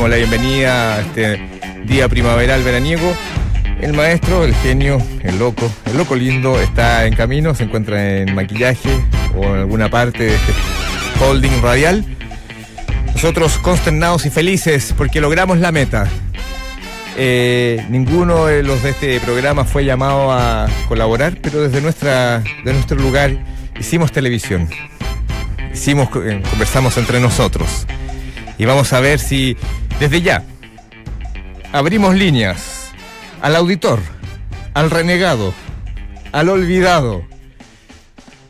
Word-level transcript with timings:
damos 0.00 0.10
la 0.12 0.16
bienvenida 0.16 0.94
a 0.94 1.00
este 1.02 1.38
día 1.84 2.08
primaveral 2.08 2.62
veraniego. 2.62 3.14
El 3.82 3.92
maestro, 3.92 4.44
el 4.44 4.54
genio, 4.54 4.96
el 5.22 5.38
loco, 5.38 5.70
el 5.84 5.98
loco 5.98 6.16
lindo 6.16 6.58
está 6.58 7.04
en 7.04 7.14
camino, 7.14 7.54
se 7.54 7.64
encuentra 7.64 8.16
en 8.16 8.34
maquillaje 8.34 8.88
o 9.36 9.44
en 9.44 9.56
alguna 9.56 9.90
parte 9.90 10.24
de 10.24 10.34
este 10.34 10.52
holding 11.22 11.60
radial. 11.60 12.02
Nosotros 13.12 13.58
consternados 13.58 14.24
y 14.24 14.30
felices 14.30 14.94
porque 14.96 15.20
logramos 15.20 15.58
la 15.58 15.70
meta. 15.70 16.08
Eh, 17.18 17.84
ninguno 17.90 18.46
de 18.46 18.62
los 18.62 18.82
de 18.82 18.90
este 18.90 19.20
programa 19.20 19.66
fue 19.66 19.84
llamado 19.84 20.32
a 20.32 20.66
colaborar, 20.88 21.36
pero 21.42 21.60
desde 21.60 21.82
nuestra, 21.82 22.42
de 22.64 22.72
nuestro 22.72 22.96
lugar 22.96 23.36
hicimos 23.78 24.12
televisión. 24.12 24.66
Hicimos, 25.74 26.08
eh, 26.24 26.40
conversamos 26.48 26.96
entre 26.96 27.20
nosotros. 27.20 27.86
Y 28.56 28.64
vamos 28.64 28.92
a 28.94 29.00
ver 29.00 29.18
si 29.18 29.56
desde 30.00 30.22
ya 30.22 30.42
abrimos 31.72 32.14
líneas 32.14 32.92
al 33.40 33.54
auditor, 33.56 34.00
al 34.74 34.90
renegado, 34.90 35.54
al 36.32 36.48
olvidado. 36.48 37.24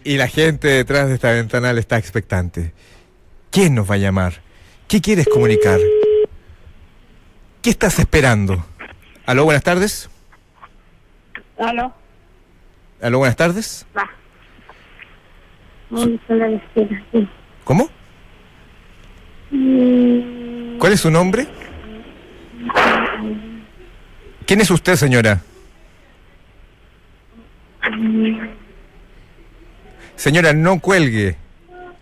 Y 0.02 0.16
la 0.16 0.26
gente 0.28 0.68
detrás 0.68 1.08
de 1.08 1.14
esta 1.14 1.30
ventanal 1.32 1.76
está 1.76 1.98
expectante. 1.98 2.72
¿Quién 3.50 3.74
nos 3.74 3.90
va 3.90 3.96
a 3.96 3.98
llamar? 3.98 4.40
¿Qué 4.88 5.00
quieres 5.00 5.28
comunicar? 5.28 5.78
¿Qué 7.62 7.70
estás 7.70 7.98
esperando? 7.98 8.64
Aló, 9.26 9.44
buenas 9.44 9.62
tardes. 9.62 10.08
Aló, 11.58 11.92
Aló, 13.02 13.18
buenas 13.18 13.36
tardes. 13.36 13.86
va. 13.96 14.08
¿Cómo? 17.64 17.90
Mm, 19.50 20.09
¿Cuál 20.80 20.94
es 20.94 21.00
su 21.00 21.10
nombre? 21.10 21.46
¿Quién 24.46 24.62
es 24.62 24.70
usted, 24.70 24.96
señora? 24.96 25.42
Señora, 30.16 30.54
no 30.54 30.80
cuelgue. 30.80 31.36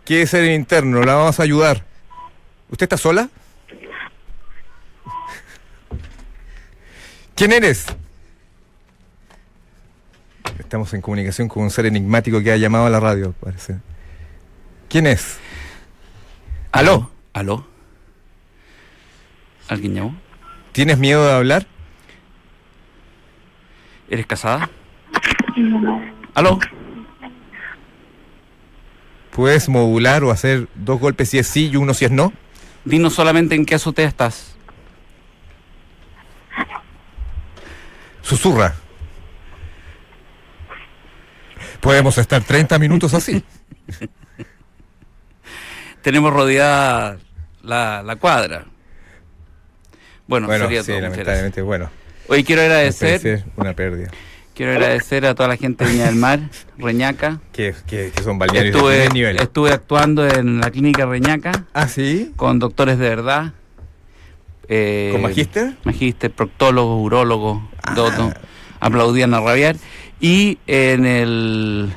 Quiere 0.04 0.26
ser 0.28 0.44
interno, 0.52 1.02
la 1.02 1.14
vamos 1.14 1.40
a 1.40 1.42
ayudar. 1.42 1.84
¿Usted 2.70 2.84
está 2.84 2.96
sola? 2.96 3.28
¿Quién 7.34 7.52
eres? 7.52 7.86
Estamos 10.60 10.94
en 10.94 11.00
comunicación 11.00 11.48
con 11.48 11.64
un 11.64 11.70
ser 11.70 11.86
enigmático 11.86 12.40
que 12.42 12.52
ha 12.52 12.56
llamado 12.56 12.86
a 12.86 12.90
la 12.90 13.00
radio, 13.00 13.34
parece. 13.40 13.78
¿Quién 14.88 15.08
es? 15.08 15.38
¿Aló? 16.70 17.10
¿Aló? 17.32 17.67
¿Alguien 19.68 19.94
llamó? 19.94 20.16
¿Tienes 20.72 20.98
miedo 20.98 21.24
de 21.24 21.32
hablar? 21.32 21.66
¿Eres 24.08 24.26
casada? 24.26 24.70
¿Aló? 26.34 26.58
¿Puedes 29.30 29.68
modular 29.68 30.24
o 30.24 30.30
hacer 30.30 30.68
dos 30.74 30.98
golpes 30.98 31.30
si 31.30 31.38
es 31.38 31.46
sí 31.46 31.68
y 31.68 31.76
uno 31.76 31.94
si 31.94 32.06
es 32.06 32.10
no? 32.10 32.32
Dinos 32.84 33.14
solamente 33.14 33.54
en 33.54 33.66
qué 33.66 33.74
azotea 33.74 34.08
estás. 34.08 34.56
Susurra. 38.22 38.74
Podemos 41.80 42.18
estar 42.18 42.42
30 42.42 42.78
minutos 42.78 43.14
así. 43.14 43.44
Tenemos 46.02 46.32
rodeada 46.32 47.18
la, 47.62 48.02
la 48.02 48.16
cuadra. 48.16 48.64
Bueno, 50.28 50.46
Bueno, 50.46 50.64
sería 50.66 50.82
sí, 50.82 50.92
todo. 50.92 51.00
Lamentablemente, 51.00 51.62
bueno. 51.62 51.90
Hoy 52.28 52.44
quiero 52.44 52.62
agradecer, 52.62 53.44
una 53.56 53.72
pérdida. 53.72 54.10
quiero 54.54 54.72
agradecer 54.72 55.24
a 55.24 55.34
toda 55.34 55.48
la 55.48 55.56
gente 55.56 55.84
de 55.86 55.92
Viña 55.92 56.04
del 56.06 56.16
Mar, 56.16 56.40
Reñaca. 56.78 57.40
Que, 57.52 57.74
que, 57.86 58.12
que 58.14 58.22
son 58.22 58.38
balnearios 58.38 58.74
de 58.74 58.78
Estuve, 58.78 58.94
primer 58.96 59.12
nivel. 59.14 59.36
estuve 59.40 59.72
actuando 59.72 60.28
en 60.28 60.60
la 60.60 60.70
clínica 60.70 61.06
Reñaca 61.06 61.64
¿Ah, 61.72 61.88
sí? 61.88 62.32
con 62.36 62.58
doctores 62.58 62.98
de 62.98 63.08
verdad. 63.08 63.52
eh, 64.68 65.08
¿Con 65.12 65.22
magíster? 65.22 65.76
Magíster, 65.84 66.30
proctólogo, 66.30 67.00
urólogo, 67.00 67.66
Ah. 67.82 67.94
todo. 67.94 68.34
Aplaudían 68.80 69.32
a 69.32 69.40
rabiar. 69.40 69.76
Y 70.20 70.58
en 70.66 71.06
el... 71.06 71.90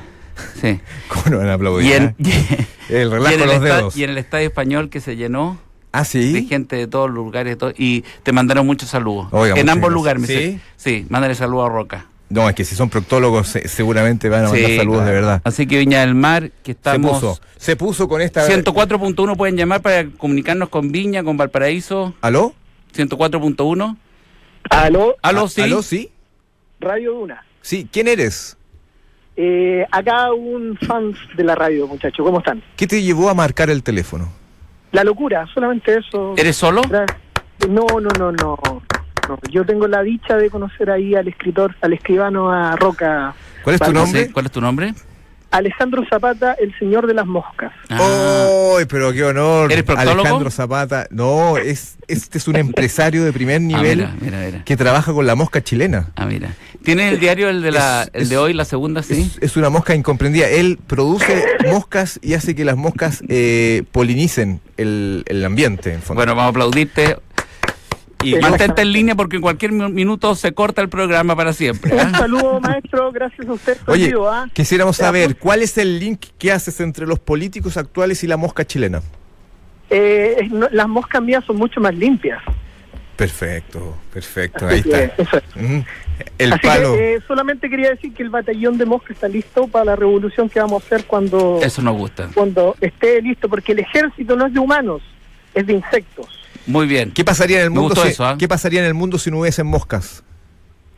Sí. 0.58 0.80
¿Cómo 1.08 1.24
no 1.28 1.38
van 1.38 1.48
a 1.50 1.54
aplaudir? 1.54 1.86
Y 1.86 1.92
en? 1.92 2.16
El 2.88 3.10
relajo 3.10 3.30
y 3.30 3.34
en 3.34 3.38
de 3.40 3.44
el 3.44 3.48
los 3.50 3.62
esta- 3.64 3.76
dedos. 3.76 3.96
y 3.96 4.04
en 4.04 4.10
el 4.10 4.18
estadio 4.18 4.46
español 4.48 4.88
que 4.90 5.00
se 5.00 5.16
llenó 5.16 5.58
¿Ah, 5.92 6.00
de 6.00 6.04
sí? 6.06 6.46
gente 6.48 6.76
de 6.76 6.86
todos 6.86 7.08
los 7.08 7.16
lugares 7.16 7.52
de 7.52 7.56
todo- 7.56 7.74
y 7.76 8.02
te 8.22 8.32
mandaron 8.32 8.66
muchos 8.66 8.88
saludos. 8.88 9.28
Oiga, 9.30 9.54
en 9.58 9.68
ambos 9.68 9.90
gracias. 9.90 9.94
lugares. 9.94 10.20
me 10.22 10.26
¿Sí? 10.26 10.34
dice, 10.34 10.60
sí, 10.76 11.06
mándale 11.10 11.34
saludos 11.34 11.66
a 11.68 11.72
Roca. 11.72 12.06
No, 12.30 12.48
es 12.48 12.54
que 12.54 12.64
si 12.64 12.74
son 12.74 12.88
proctólogos 12.88 13.46
se- 13.48 13.68
seguramente 13.68 14.30
van 14.30 14.46
a 14.46 14.48
mandar 14.48 14.70
Sí, 14.70 14.76
saludos 14.78 15.04
de 15.04 15.12
verdad. 15.12 15.42
Así 15.44 15.66
que 15.66 15.78
Viña 15.78 16.00
del 16.00 16.14
Mar, 16.14 16.50
que 16.62 16.64
Se 16.64 16.70
estamos... 16.72 17.20
puso. 17.20 17.40
Se 17.58 17.76
puso 17.76 18.08
con 18.08 18.22
esta... 18.22 18.46
104.1 18.48 19.36
pueden 19.36 19.56
llamar 19.58 19.82
para 19.82 20.06
comunicarnos 20.08 20.70
con 20.70 20.90
Viña, 20.92 21.22
con 21.22 21.36
Valparaíso. 21.36 22.14
¿Aló? 22.22 22.54
104.1. 22.96 23.96
Aló, 24.70 25.16
Aló, 25.20 25.48
sí. 25.48 25.60
¿Aló, 25.60 25.82
sí? 25.82 26.10
Radio 26.80 27.12
Duna. 27.14 27.44
Sí, 27.60 27.86
¿quién 27.92 28.08
eres? 28.08 28.56
Eh, 29.36 29.84
acá 29.90 30.32
un 30.32 30.76
fan 30.78 31.14
de 31.36 31.44
la 31.44 31.54
radio, 31.54 31.86
muchachos. 31.86 32.24
¿Cómo 32.24 32.38
están? 32.38 32.62
¿Qué 32.76 32.86
te 32.86 33.02
llevó 33.02 33.28
a 33.28 33.34
marcar 33.34 33.68
el 33.70 33.82
teléfono? 33.82 34.30
La 34.92 35.04
locura, 35.04 35.46
solamente 35.52 35.98
eso. 35.98 36.34
¿Eres 36.36 36.56
solo? 36.56 36.82
No, 37.68 37.86
no, 37.88 38.08
no, 38.10 38.32
no, 38.32 38.32
no. 38.32 39.38
Yo 39.50 39.64
tengo 39.64 39.86
la 39.86 40.02
dicha 40.02 40.36
de 40.36 40.50
conocer 40.50 40.90
ahí 40.90 41.14
al 41.14 41.28
escritor, 41.28 41.74
al 41.80 41.92
escribano 41.92 42.52
a 42.52 42.76
Roca, 42.76 43.34
¿Cuál 43.62 43.74
es 43.74 43.80
tu 43.80 43.92
nombre? 43.92 44.30
¿Cuál 44.32 44.46
es 44.46 44.52
tu 44.52 44.60
nombre? 44.60 44.94
Alejandro 45.50 46.02
Zapata, 46.08 46.54
el 46.54 46.76
señor 46.78 47.06
de 47.06 47.12
las 47.12 47.26
moscas. 47.26 47.72
Ah, 47.90 48.48
¡Ay, 48.78 48.86
pero 48.86 49.12
qué 49.12 49.22
honor! 49.22 49.70
¿Eres 49.70 49.84
proctólogo? 49.84 50.20
Alejandro 50.20 50.50
Zapata. 50.50 51.06
No, 51.10 51.58
es, 51.58 51.98
este 52.08 52.38
es 52.38 52.48
un 52.48 52.56
empresario 52.56 53.22
de 53.22 53.32
primer 53.34 53.56
ah, 53.56 53.60
nivel 53.60 53.98
mira, 53.98 54.14
mira, 54.18 54.38
mira. 54.38 54.64
que 54.64 54.76
trabaja 54.78 55.12
con 55.12 55.26
la 55.26 55.34
mosca 55.34 55.62
chilena. 55.62 56.08
Ah, 56.16 56.24
mira. 56.24 56.48
¿Tiene 56.84 57.08
el 57.10 57.20
diario 57.20 57.48
el 57.48 57.62
de 57.62 57.70
la 57.72 58.02
Es- 58.04 58.10
el 58.14 58.22
es- 58.22 58.28
de 58.28 58.38
hoy, 58.38 58.52
la 58.54 58.64
segunda, 58.64 59.02
sí? 59.02 59.30
Es, 59.36 59.42
es 59.42 59.56
una 59.56 59.70
mosca 59.70 59.94
incomprendida. 59.94 60.48
Él 60.48 60.78
produce 60.86 61.44
moscas 61.66 62.18
y 62.22 62.34
hace 62.34 62.54
que 62.54 62.64
las 62.64 62.76
moscas 62.76 63.22
eh, 63.28 63.84
polinicen 63.92 64.60
el, 64.76 65.22
el 65.26 65.44
ambiente, 65.44 65.92
en 65.94 66.02
fondo. 66.02 66.18
Bueno, 66.20 66.34
vamos 66.34 66.48
a 66.48 66.50
aplaudirte. 66.50 67.16
Y 68.24 68.36
mantente 68.36 68.82
en 68.82 68.92
línea 68.92 69.16
porque 69.16 69.34
en 69.36 69.42
cualquier 69.42 69.72
mi- 69.72 69.90
minuto 69.90 70.36
se 70.36 70.52
corta 70.52 70.80
el 70.80 70.88
programa 70.88 71.34
para 71.34 71.52
siempre. 71.52 71.92
Un 71.92 71.98
¿ah? 72.00 72.12
saludo, 72.18 72.60
maestro. 72.60 73.10
Gracias 73.10 73.48
a 73.48 73.52
usted. 73.52 73.76
Oye, 73.88 74.06
vivo, 74.06 74.28
¿ah? 74.30 74.48
quisiéramos 74.52 74.96
saber 74.96 75.36
cuál 75.36 75.60
es 75.62 75.76
el 75.76 75.98
link 75.98 76.26
que 76.38 76.52
haces 76.52 76.78
entre 76.80 77.04
los 77.06 77.18
políticos 77.18 77.76
actuales 77.76 78.22
y 78.22 78.28
la 78.28 78.36
mosca 78.36 78.64
chilena. 78.64 79.02
Eh, 79.90 80.48
no- 80.52 80.68
las 80.70 80.88
moscas 80.88 81.20
mías 81.20 81.44
son 81.44 81.56
mucho 81.56 81.80
más 81.80 81.94
limpias. 81.96 82.40
Perfecto, 83.22 83.96
perfecto, 84.12 84.66
Así 84.66 84.74
ahí 84.74 84.80
está. 84.80 85.22
eso 85.22 85.36
es. 85.36 85.56
Ujú. 85.62 85.84
El 86.38 86.52
Así 86.52 86.66
palo. 86.66 86.94
que 86.94 87.14
eh, 87.14 87.20
solamente 87.28 87.70
quería 87.70 87.90
decir 87.90 88.12
que 88.12 88.24
el 88.24 88.30
batallón 88.30 88.78
de 88.78 88.84
moscas 88.84 89.12
está 89.12 89.28
listo 89.28 89.68
para 89.68 89.84
la 89.84 89.96
revolución 89.96 90.48
que 90.48 90.58
vamos 90.58 90.82
a 90.82 90.86
hacer 90.86 91.04
cuando, 91.06 91.60
Eso 91.62 91.82
nos 91.82 91.96
gusta. 91.96 92.28
cuando 92.34 92.74
esté 92.80 93.22
listo, 93.22 93.48
porque 93.48 93.72
el 93.72 93.78
ejército 93.78 94.34
no 94.34 94.46
es 94.46 94.52
de 94.52 94.58
humanos, 94.58 95.02
es 95.54 95.64
de 95.68 95.74
insectos. 95.74 96.26
Muy 96.66 96.88
bien. 96.88 97.12
¿Qué 97.12 97.24
pasaría 97.24 97.58
en 97.58 97.64
el 97.66 97.70
mundo 97.70 97.94
si, 97.94 98.08
eso, 98.08 98.24
¿ah? 98.24 98.34
¿Qué 98.36 98.48
pasaría 98.48 98.80
en 98.80 98.86
el 98.86 98.94
mundo 98.94 99.18
si 99.18 99.30
no 99.30 99.38
hubiesen 99.38 99.68
moscas? 99.68 100.24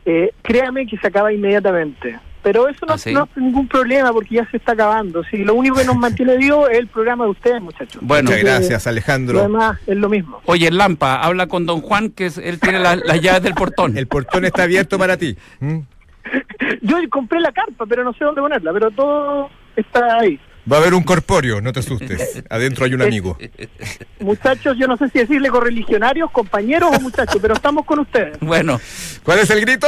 Eh, 0.05 0.31
créame 0.41 0.87
que 0.87 0.97
se 0.97 1.05
acaba 1.05 1.31
inmediatamente. 1.31 2.19
Pero 2.45 2.69
eso 2.69 2.85
no, 2.85 2.93
¿Ah, 2.93 2.97
sí? 2.99 3.11
no 3.11 3.23
es 3.23 3.41
ningún 3.41 3.67
problema 3.67 4.13
porque 4.13 4.35
ya 4.35 4.47
se 4.51 4.57
está 4.57 4.73
acabando. 4.73 5.23
Sí, 5.31 5.37
lo 5.37 5.55
único 5.55 5.77
que 5.77 5.83
nos 5.85 5.95
mantiene 5.97 6.37
vivos 6.37 6.69
es 6.69 6.77
el 6.77 6.85
programa 6.87 7.23
de 7.25 7.31
ustedes, 7.31 7.59
muchachos. 7.59 7.99
Bueno, 8.05 8.29
Muchas 8.29 8.43
gracias, 8.43 8.85
Alejandro. 8.85 9.41
demás 9.41 9.79
es 9.87 9.97
lo 9.97 10.09
mismo. 10.09 10.41
oye, 10.45 10.69
Lampa, 10.69 11.15
habla 11.23 11.47
con 11.47 11.65
don 11.65 11.81
Juan, 11.81 12.11
que 12.11 12.27
es- 12.27 12.37
él 12.37 12.59
tiene 12.59 12.77
la- 12.79 12.97
las 12.97 13.19
llaves 13.21 13.41
del 13.41 13.55
portón. 13.55 13.97
El 13.97 14.05
portón 14.05 14.45
está 14.45 14.61
abierto 14.61 14.99
para 14.99 15.17
ti. 15.17 15.35
¿Mm? 15.59 15.79
Yo 16.83 16.97
compré 17.09 17.39
la 17.39 17.51
carpa, 17.51 17.85
pero 17.87 18.03
no 18.03 18.13
sé 18.13 18.23
dónde 18.25 18.41
ponerla, 18.41 18.71
pero 18.73 18.91
todo 18.91 19.49
está 19.75 20.19
ahí. 20.19 20.39
Va 20.71 20.77
a 20.77 20.79
haber 20.81 20.93
un 20.93 21.01
corpóreo, 21.03 21.61
no 21.61 21.73
te 21.73 21.79
asustes. 21.79 22.43
Adentro 22.49 22.85
hay 22.85 22.93
un 22.93 23.01
amigo. 23.01 23.37
Muchachos, 24.19 24.75
yo 24.77 24.87
no 24.87 24.97
sé 24.97 25.09
si 25.09 25.19
decirle 25.19 25.49
correligionarios, 25.49 26.31
compañeros 26.31 26.89
o 26.95 26.99
muchachos, 27.01 27.37
pero 27.41 27.53
estamos 27.55 27.85
con 27.85 27.99
ustedes. 27.99 28.39
Bueno, 28.39 28.79
¿Cuál 29.23 29.39
es 29.39 29.49
el 29.49 29.61
grito? 29.61 29.87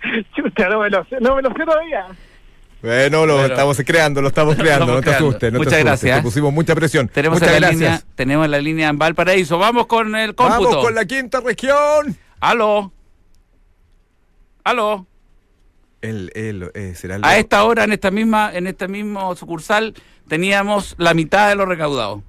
Chuta, 0.36 0.68
no 0.68 0.80
me 0.80 0.90
lo 0.90 1.04
sé, 1.06 1.16
no 1.20 1.36
me 1.36 1.42
lo 1.42 1.52
sé 1.52 1.64
todavía. 1.64 2.06
Bueno, 2.82 3.26
lo 3.26 3.34
Bueno. 3.34 3.46
estamos 3.54 3.80
creando, 3.86 4.20
lo 4.22 4.28
estamos 4.28 4.56
Lo 4.58 4.62
creando, 4.64 4.84
estamos 4.84 4.94
no 4.96 5.00
te 5.00 5.04
creando. 5.06 5.28
asustes. 5.28 5.52
No 5.52 5.58
te 5.58 5.64
Muchas 5.64 5.72
asustes, 5.74 5.84
gracias. 5.86 6.16
Te 6.18 6.22
pusimos 6.22 6.52
mucha 6.52 6.74
presión. 6.74 7.08
tenemos 7.08 7.40
Muchas 7.40 7.52
la 7.52 7.58
gracias. 7.60 7.80
línea, 7.80 8.02
tenemos 8.16 8.48
la 8.48 8.58
línea 8.60 8.88
en 8.88 8.98
Valparaíso. 8.98 9.58
Vamos 9.58 9.86
con 9.86 10.14
el 10.16 10.34
cómputo. 10.34 10.68
Vamos 10.70 10.84
con 10.84 10.94
la 10.94 11.04
quinta 11.04 11.40
región. 11.40 12.16
Aló. 12.40 12.92
Aló. 14.64 15.06
El, 16.00 16.32
el, 16.34 16.70
eh, 16.74 16.94
será 16.96 17.16
el 17.16 17.24
A 17.24 17.38
esta 17.38 17.62
hora, 17.62 17.84
en 17.84 17.92
esta 17.92 18.10
misma, 18.10 18.50
en 18.52 18.66
este 18.66 18.88
mismo 18.88 19.36
sucursal, 19.36 19.94
teníamos 20.26 20.96
la 20.98 21.14
mitad 21.14 21.48
de 21.48 21.54
lo 21.54 21.64
recaudado. 21.66 22.24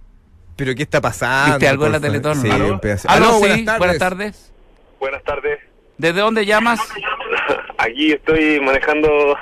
Pero 0.55 0.75
¿qué 0.75 0.83
está 0.83 1.01
pasando? 1.01 1.55
¿Viste 1.55 1.67
algo 1.67 1.87
en 1.87 1.93
la? 1.93 1.99
Teletón? 1.99 2.39
Sí, 2.39 2.49
¿Aló? 2.51 2.79
sí, 2.83 3.39
buenas 3.39 3.65
tardes. 3.65 3.79
buenas 3.79 3.97
tardes. 3.97 4.51
Buenas 4.99 5.23
tardes. 5.23 5.59
¿Desde 5.97 6.19
dónde 6.21 6.45
llamas? 6.45 6.79
Aquí 7.77 8.11
estoy 8.11 8.59
manejando 8.59 9.37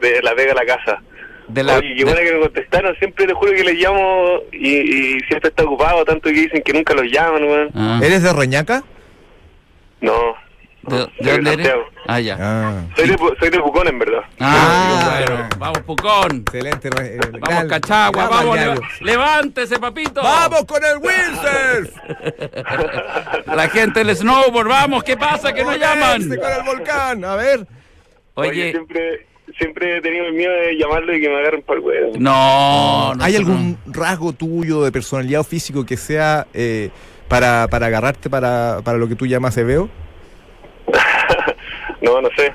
de 0.00 0.22
La 0.22 0.34
Vega 0.34 0.52
a 0.52 0.56
la 0.56 0.66
casa. 0.66 1.02
De 1.48 1.62
la, 1.62 1.76
Oye, 1.76 1.94
qué 1.96 2.04
de- 2.04 2.14
que 2.24 2.32
me 2.32 2.40
contestaron. 2.40 2.96
Siempre 2.96 3.26
te 3.26 3.34
juro 3.34 3.52
que 3.52 3.64
les 3.64 3.74
llamo 3.74 4.40
y, 4.52 4.68
y 4.68 5.20
siempre 5.28 5.50
está 5.50 5.64
ocupado, 5.64 6.04
tanto 6.04 6.28
que 6.30 6.34
dicen 6.36 6.62
que 6.62 6.72
nunca 6.72 6.94
los 6.94 7.04
llaman, 7.10 7.44
weón. 7.44 7.70
Ah. 7.74 8.00
¿Eres 8.02 8.22
de 8.22 8.32
Reñaca? 8.32 8.82
No. 10.00 10.34
¿De, 10.82 10.96
no, 10.96 11.06
de 11.06 11.12
soy 11.22 11.32
dónde 11.36 11.52
eres? 11.52 11.66
Santiago. 11.66 11.84
Ah, 12.06 12.20
ya. 12.20 12.36
Ah. 12.40 12.82
Soy 12.96 13.08
de, 13.08 13.16
Pu- 13.16 13.34
soy 13.38 13.50
de 13.50 13.60
Pucón, 13.60 13.88
en 13.88 13.98
verdad. 13.98 14.20
Ah, 14.40 15.00
Ah. 15.00 15.20
bueno. 15.26 15.48
Vamos, 15.58 15.78
Pucón. 15.80 16.36
Excelente. 16.46 16.88
eh, 17.00 17.18
Vamos, 17.40 17.48
gal- 17.48 17.68
Cachagua. 17.68 18.28
gal- 18.28 18.46
Vamos, 18.46 18.80
levántese, 19.00 19.78
papito. 19.78 20.22
¡Vamos 20.22 20.64
con 20.66 20.82
el 20.84 20.98
windsurf! 20.98 21.96
La 23.54 23.68
gente 23.68 24.04
del 24.04 24.16
snowboard, 24.16 24.68
vamos. 24.68 25.02
¿Qué 25.04 25.16
pasa? 25.16 25.52
Que 25.52 25.64
no 25.64 25.74
llaman. 25.76 26.26
Moverse 26.28 26.38
con 26.40 26.52
el 26.52 26.62
volcán! 26.76 27.24
A 27.24 27.36
ver. 27.36 27.66
Oye, 28.34 28.70
siempre, 28.72 29.26
siempre 29.58 29.98
he 29.98 30.00
tenido 30.00 30.26
el 30.26 30.32
miedo 30.34 30.52
de 30.52 30.76
llamarlo 30.76 31.14
y 31.14 31.20
que 31.20 31.28
me 31.28 31.38
agarren 31.38 31.62
para 31.62 31.78
el 31.78 31.84
huevo. 31.86 32.12
no. 32.18 33.12
¿Hay 33.20 33.36
algún 33.36 33.78
rasgo 33.86 34.32
tuyo 34.32 34.82
de 34.82 34.90
personalidad 34.92 35.40
o 35.40 35.44
físico 35.44 35.86
que 35.86 35.96
sea 35.96 36.46
eh, 36.52 36.90
para, 37.28 37.68
para 37.68 37.86
agarrarte 37.86 38.28
para, 38.28 38.80
para 38.84 38.98
lo 38.98 39.08
que 39.08 39.14
tú 39.14 39.26
llamas 39.26 39.54
veo? 39.56 39.88
No, 42.04 42.20
no 42.20 42.28
sé. 42.36 42.50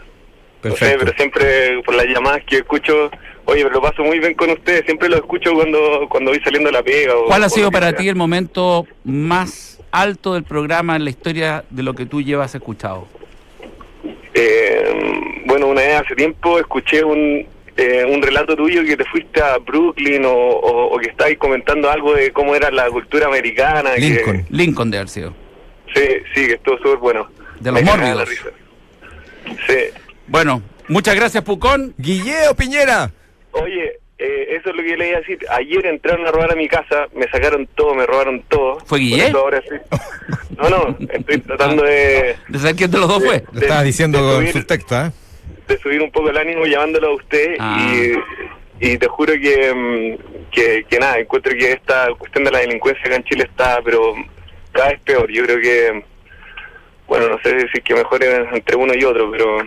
No 0.62 0.72
sé, 0.76 0.78
Perfecto. 0.80 0.98
pero 1.00 1.14
siempre 1.18 1.82
por 1.84 1.96
las 1.96 2.06
llamadas 2.08 2.42
que 2.46 2.58
escucho, 2.58 3.10
oye, 3.46 3.64
pero 3.64 3.76
lo 3.76 3.82
paso 3.82 4.04
muy 4.04 4.20
bien 4.20 4.34
con 4.34 4.50
ustedes. 4.50 4.84
Siempre 4.86 5.08
lo 5.10 5.16
escucho 5.18 5.54
cuando, 5.54 6.06
cuando 6.10 6.32
voy 6.32 6.40
saliendo 6.42 6.68
de 6.70 6.74
la 6.74 6.84
pega. 6.84 7.16
o- 7.16 7.26
¿Cuál 7.28 7.44
ha 7.44 7.50
sido 7.50 7.72
para 7.72 7.94
ti 7.94 8.10
el 8.10 8.16
momento 8.16 8.86
más 9.06 9.80
alto 9.92 10.34
del 10.34 10.44
programa 10.44 10.96
en 10.98 11.04
la 11.06 11.10
historia 11.12 11.64
de 11.70 11.82
lo 11.84 11.94
que 11.94 12.06
tú 12.06 12.22
llevas 12.22 12.54
escuchado? 12.56 13.08
Eh, 14.34 14.94
bueno, 15.46 15.68
una 15.68 15.82
vez 15.82 15.96
hace 16.02 16.16
tiempo 16.16 16.60
escuché 16.60 17.04
un, 17.04 17.46
eh, 17.78 18.06
un 18.08 18.22
relato 18.22 18.56
tuyo 18.56 18.84
que 18.84 18.96
te 18.98 19.06
fuiste 19.06 19.42
a 19.42 19.58
Brooklyn 19.58 20.26
o, 20.26 20.32
o- 20.34 20.96
o 20.96 20.98
que 21.00 21.10
estabas 21.10 21.34
comentando 21.38 21.90
algo 21.90 22.14
de 22.14 22.32
cómo 22.32 22.56
era 22.56 22.70
la 22.72 22.90
cultura 22.90 23.28
americana. 23.28 23.96
que- 23.96 24.02
Lincoln. 24.02 24.46
Lincoln 24.50 24.92
de 24.92 24.98
haber 24.98 25.10
sido. 25.10 25.34
sí, 25.96 26.02
sí, 26.36 26.48
que 26.48 26.54
estuvo 26.54 26.78
súper 26.78 26.98
bueno. 26.98 27.28
De 27.60 27.72
los 27.72 27.82
mórbidos. 27.84 28.30
Sí. 29.70 29.76
Bueno, 30.28 30.62
muchas 30.88 31.16
gracias, 31.16 31.44
Pucón. 31.44 31.94
Guilleo 31.98 32.56
Piñera. 32.56 33.12
Oye, 33.52 34.00
eh, 34.18 34.48
eso 34.58 34.70
es 34.72 34.76
lo 34.76 34.84
que 34.84 34.98
le 34.98 35.08
iba 35.10 35.18
a 35.18 35.22
decir. 35.22 35.40
Ayer 35.52 35.86
entraron 35.86 36.26
a 36.28 36.32
robar 36.32 36.52
a 36.52 36.56
mi 36.56 36.68
casa, 36.68 37.08
me 37.16 37.28
sacaron 37.30 37.68
todo, 37.76 37.94
me 37.96 38.06
robaron 38.06 38.44
todo. 38.50 38.80
¿Fue 38.86 39.00
Guille? 39.00 39.30
ahora 39.32 39.62
sí. 39.62 39.76
No, 40.58 40.70
no, 40.70 40.98
estoy 41.12 41.38
tratando 41.40 41.84
de, 41.84 42.36
¿De 42.50 42.60
saber 42.60 42.76
quién 42.76 42.92
de 42.92 42.98
los 42.98 43.08
dos 43.08 43.24
fue? 43.24 43.44
Lo 43.54 43.62
estabas 43.62 43.86
diciendo 43.86 44.20
con 44.20 44.44
subir- 44.46 44.52
subtexto, 44.54 44.96
¿ah? 44.96 45.12
de 45.68 45.78
subir 45.78 46.02
un 46.02 46.12
poco 46.12 46.30
el 46.32 46.38
ánimo 46.38 46.66
llamándolo 46.66 47.10
a 47.10 47.16
usted 47.16 47.56
Ah. 47.60 47.94
y, 48.82 48.88
y 48.94 48.98
te 48.98 49.08
juro 49.08 49.34
que, 49.34 49.74
mm, 49.74 50.50
que, 50.52 50.84
que 50.90 51.00
nada, 51.00 51.20
encuentro 51.20 51.54
que 51.58 51.72
esta 51.74 52.08
cuestión 52.18 52.44
de 52.44 52.52
la 52.52 52.60
delincuencia 52.60 53.04
acá 53.06 53.16
en 53.16 53.24
Chile 53.24 53.44
está, 53.50 53.80
pero 53.86 54.16
cada 54.72 54.90
vez 54.90 55.00
peor. 55.02 55.32
Yo 55.32 55.44
creo 55.46 55.62
que, 55.62 56.04
bueno, 57.10 57.28
no 57.28 57.38
sé 57.44 57.68
si 57.74 57.82
que 57.82 57.94
mejor 57.96 58.24
es 58.24 58.48
entre 58.54 58.76
uno 58.78 58.94
y 58.96 59.04
otro, 59.04 59.30
pero 59.32 59.58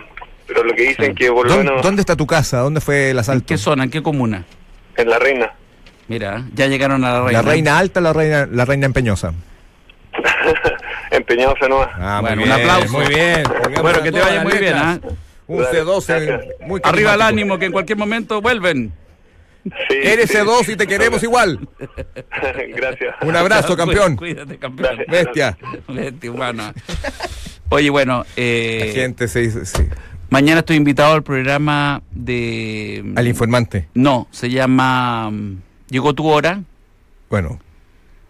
pero 0.47 0.63
lo 0.63 0.73
que 0.73 0.81
dicen 0.81 1.05
Sí. 1.11 1.15
que 1.15 1.31
por 1.31 1.45
lo 1.47 1.53
¿Dónde, 1.53 1.69
menos 1.69 1.83
dónde 1.83 2.01
está 2.01 2.15
tu 2.15 2.25
casa? 2.27 2.57
¿Dónde 2.59 2.81
fue 2.81 3.05
el 3.11 3.17
¿En 3.17 3.19
asalto? 3.19 3.45
qué 3.47 3.57
zona? 3.57 3.83
¿En 3.83 3.89
qué 3.91 4.01
comuna? 4.01 4.43
en 4.97 5.09
la 5.09 5.17
reina. 5.19 5.51
Mira, 6.07 6.43
ya 6.53 6.67
llegaron 6.67 7.03
a 7.05 7.11
la 7.13 7.21
reina. 7.23 7.41
¿La 7.41 7.49
reina 7.49 7.77
alta 7.79 7.99
o 7.99 8.03
la 8.03 8.13
reina, 8.13 8.47
la 8.51 8.65
reina 8.65 8.85
empeñosa? 8.87 9.33
Empeñados 11.11 11.55
a 11.61 11.67
nomás. 11.67 11.89
Ah, 11.95 12.19
Bueno, 12.21 12.35
muy 12.37 12.49
un 12.49 12.55
bien, 12.55 12.69
aplauso. 12.69 12.93
Muy 12.97 13.07
bien. 13.07 13.43
Bueno, 13.81 14.01
que 14.03 14.11
te 14.11 14.19
todas 14.19 14.27
vaya 14.29 14.43
muy 14.43 14.57
bien. 14.57 14.73
¿ah? 14.75 14.99
Un 15.47 15.63
C2 15.65 16.09
en- 16.17 16.67
muy 16.67 16.79
Arriba 16.83 17.13
el 17.15 17.21
ánimo, 17.21 17.57
que 17.59 17.65
en 17.65 17.71
cualquier 17.71 17.97
momento 17.97 18.41
vuelven. 18.41 18.91
Sí, 19.63 19.95
Eres 20.03 20.29
sí. 20.29 20.35
C2 20.37 20.73
y 20.73 20.75
te 20.75 20.87
queremos 20.87 21.23
igual. 21.23 21.59
Gracias. 22.75 23.15
Un 23.21 23.35
abrazo, 23.35 23.77
campeón. 23.77 24.15
Cuídate, 24.15 24.57
campeón. 24.57 24.97
Gracias. 25.07 25.25
Bestia. 25.25 25.57
Bestia 25.87 26.31
humana. 26.31 26.73
Oye, 27.69 27.89
bueno, 27.89 28.25
eh, 28.35 28.85
La 28.87 28.93
gente 29.01 29.27
se 29.27 29.39
dice, 29.39 29.65
sí. 29.65 29.83
mañana 30.29 30.59
estoy 30.59 30.75
invitado 30.77 31.13
al 31.13 31.23
programa 31.23 32.01
de... 32.11 33.13
Al 33.15 33.27
informante. 33.27 33.87
No, 33.93 34.27
se 34.31 34.49
llama 34.49 35.29
mm, 35.31 35.57
Llegó 35.89 36.13
tu 36.13 36.27
hora. 36.27 36.61
Bueno, 37.29 37.59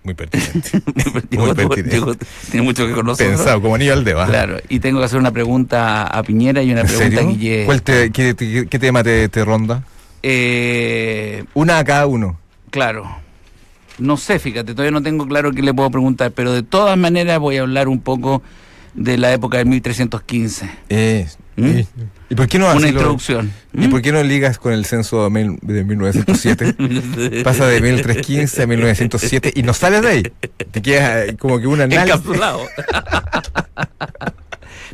muy 0.03 0.13
pertinente. 0.13 0.80
Tu- 0.91 1.12
pertinente. 1.56 2.25
tiene 2.51 2.63
mucho 2.65 2.85
que 2.88 2.94
conocer. 2.94 3.30
Pensado, 3.30 3.62
como 3.62 3.75
anillo 3.75 3.94
al 3.94 4.03
dedo. 4.03 4.25
Claro, 4.25 4.57
y 4.69 4.80
tengo 4.80 5.00
que 5.00 5.06
hacer 5.06 5.19
una 5.19 5.31
pregunta 5.31 6.03
a 6.07 6.24
Piñera 6.24 6.62
y 6.62 6.71
una 6.71 6.81
¿En 6.81 6.88
pregunta 6.88 7.21
a 7.21 7.24
Guille. 7.24 7.65
¿Cuál 7.65 7.81
te- 7.81 8.12
qué, 8.12 8.35
qué- 8.35 8.68
qué 8.69 8.80
tema 8.80 9.03
te, 9.03 9.27
te 9.30 9.44
ronda? 9.44 9.83
Eh, 10.23 11.43
Una 11.53 11.77
a 11.79 11.83
cada 11.83 12.07
uno. 12.07 12.39
claro. 12.71 13.21
No 13.99 14.17
sé, 14.17 14.39
fíjate, 14.39 14.71
todavía 14.73 14.89
no 14.89 15.03
tengo 15.03 15.27
claro 15.27 15.51
qué 15.51 15.61
le 15.61 15.71
puedo 15.71 15.91
preguntar, 15.91 16.31
pero 16.31 16.51
de 16.51 16.63
todas 16.63 16.97
maneras 16.97 17.37
voy 17.37 17.57
a 17.57 17.61
hablar 17.61 17.87
un 17.87 17.99
poco 18.01 18.41
de 18.95 19.19
la 19.19 19.31
época 19.31 19.57
del 19.59 19.67
1315. 19.67 20.67
Eh, 20.89 21.27
¿Mm? 21.57 21.65
y, 21.67 21.87
¿y 22.31 22.35
por 22.35 22.47
qué 22.47 22.57
no 22.57 22.71
Una 22.71 22.79
lo- 22.79 22.87
introducción. 22.87 23.51
¿Y 23.71 23.87
¿Mm? 23.87 23.89
por 23.91 24.01
qué 24.01 24.11
no 24.11 24.23
ligas 24.23 24.57
con 24.57 24.73
el 24.73 24.85
censo 24.85 25.23
de, 25.23 25.29
mil- 25.29 25.59
de 25.61 25.83
1907? 25.83 26.73
Pasa 27.43 27.67
de 27.67 27.79
1315 27.81 28.63
a 28.63 28.67
1907 28.67 29.53
y 29.55 29.61
no 29.61 29.73
sales 29.75 30.01
de 30.01 30.07
ahí. 30.07 30.23
Te 30.71 30.81
quedas 30.81 31.29
eh, 31.29 31.35
como 31.37 31.59
que 31.59 31.67
un 31.67 31.79
análisis. 31.81 32.15
Encapsulado. 32.15 32.61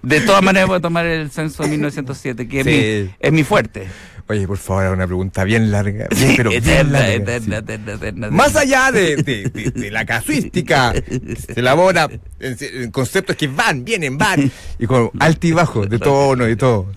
De 0.01 0.21
todas 0.21 0.41
maneras 0.41 0.67
voy 0.69 0.77
a 0.77 0.81
tomar 0.81 1.05
el 1.05 1.29
censo 1.29 1.63
de 1.63 1.69
1907, 1.69 2.47
que 2.47 2.59
es, 2.61 2.65
mi, 2.65 3.13
es 3.19 3.31
mi 3.33 3.43
fuerte. 3.43 3.87
Oye, 4.31 4.45
por 4.47 4.57
favor, 4.59 4.93
una 4.93 5.07
pregunta 5.07 5.43
bien 5.43 5.71
larga. 5.71 6.07
Bien, 6.15 6.35
pero 6.37 6.51
bien 6.51 6.61
eterna, 6.63 6.99
larga, 6.99 7.15
eterna, 7.15 7.55
sí. 7.57 7.63
eterna, 7.63 7.93
eterna, 7.93 8.29
Más 8.29 8.55
allá 8.55 8.91
de, 8.91 9.15
de- 9.17 9.49
de- 9.49 9.71
de 9.71 9.91
la 9.91 10.05
casuística, 10.05 10.93
se 11.53 11.59
elabora 11.59 12.07
en, 12.39 12.57
en 12.61 12.91
conceptos 12.91 13.35
que 13.35 13.47
van, 13.47 13.83
vienen, 13.83 14.19
van, 14.19 14.51
y 14.77 14.85
con 14.85 15.09
altibajo 15.19 15.87
de 15.87 15.97
tono 15.97 16.47
y 16.47 16.55
todo. 16.55 16.91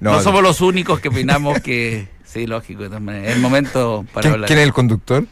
No, 0.00 0.20
somos 0.20 0.42
los 0.42 0.60
únicos 0.60 1.00
que 1.00 1.08
opinamos 1.08 1.60
que... 1.60 2.08
Sí, 2.24 2.46
lógico, 2.46 2.82
de 2.82 2.88
todas 2.88 3.02
maneras. 3.02 3.30
Es 3.30 3.36
el 3.36 3.40
momento 3.42 4.04
para 4.12 4.22
¿Quién, 4.22 4.34
hablar. 4.34 4.46
quién 4.46 4.58
es 4.60 4.64
el 4.66 4.72
conductor? 4.72 5.24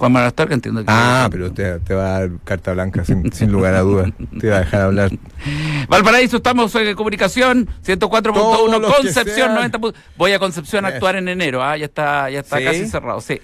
Juan 0.00 0.12
Manuel 0.12 0.28
Astorga, 0.28 0.54
entiendo 0.54 0.80
que... 0.80 0.86
Ah, 0.88 1.28
pero 1.30 1.52
te, 1.52 1.78
te 1.80 1.94
va 1.94 2.16
a 2.16 2.20
dar 2.20 2.30
carta 2.42 2.72
blanca 2.72 3.04
sin, 3.04 3.30
sin 3.34 3.52
lugar 3.52 3.74
a 3.74 3.80
dudas. 3.80 4.10
Te 4.40 4.48
va 4.48 4.56
a 4.56 4.60
dejar 4.60 4.80
hablar. 4.80 5.10
Valparaíso, 5.88 6.38
estamos 6.38 6.74
en 6.74 6.94
comunicación, 6.96 7.68
104.1, 7.86 8.32
Todos 8.32 8.70
los 8.80 8.80
que 8.96 9.02
Concepción, 9.02 9.36
sean. 9.36 9.54
90. 9.54 9.78
pu- 9.78 9.94
Voy 10.16 10.32
a 10.32 10.38
Concepción 10.38 10.86
a 10.86 10.88
actuar 10.88 11.16
en 11.16 11.28
enero, 11.28 11.62
ah, 11.62 11.76
ya 11.76 11.84
está, 11.84 12.30
ya 12.30 12.40
está 12.40 12.56
¿Sí? 12.58 12.64
casi 12.64 12.86
cerrado, 12.86 13.20
sí. 13.20 13.40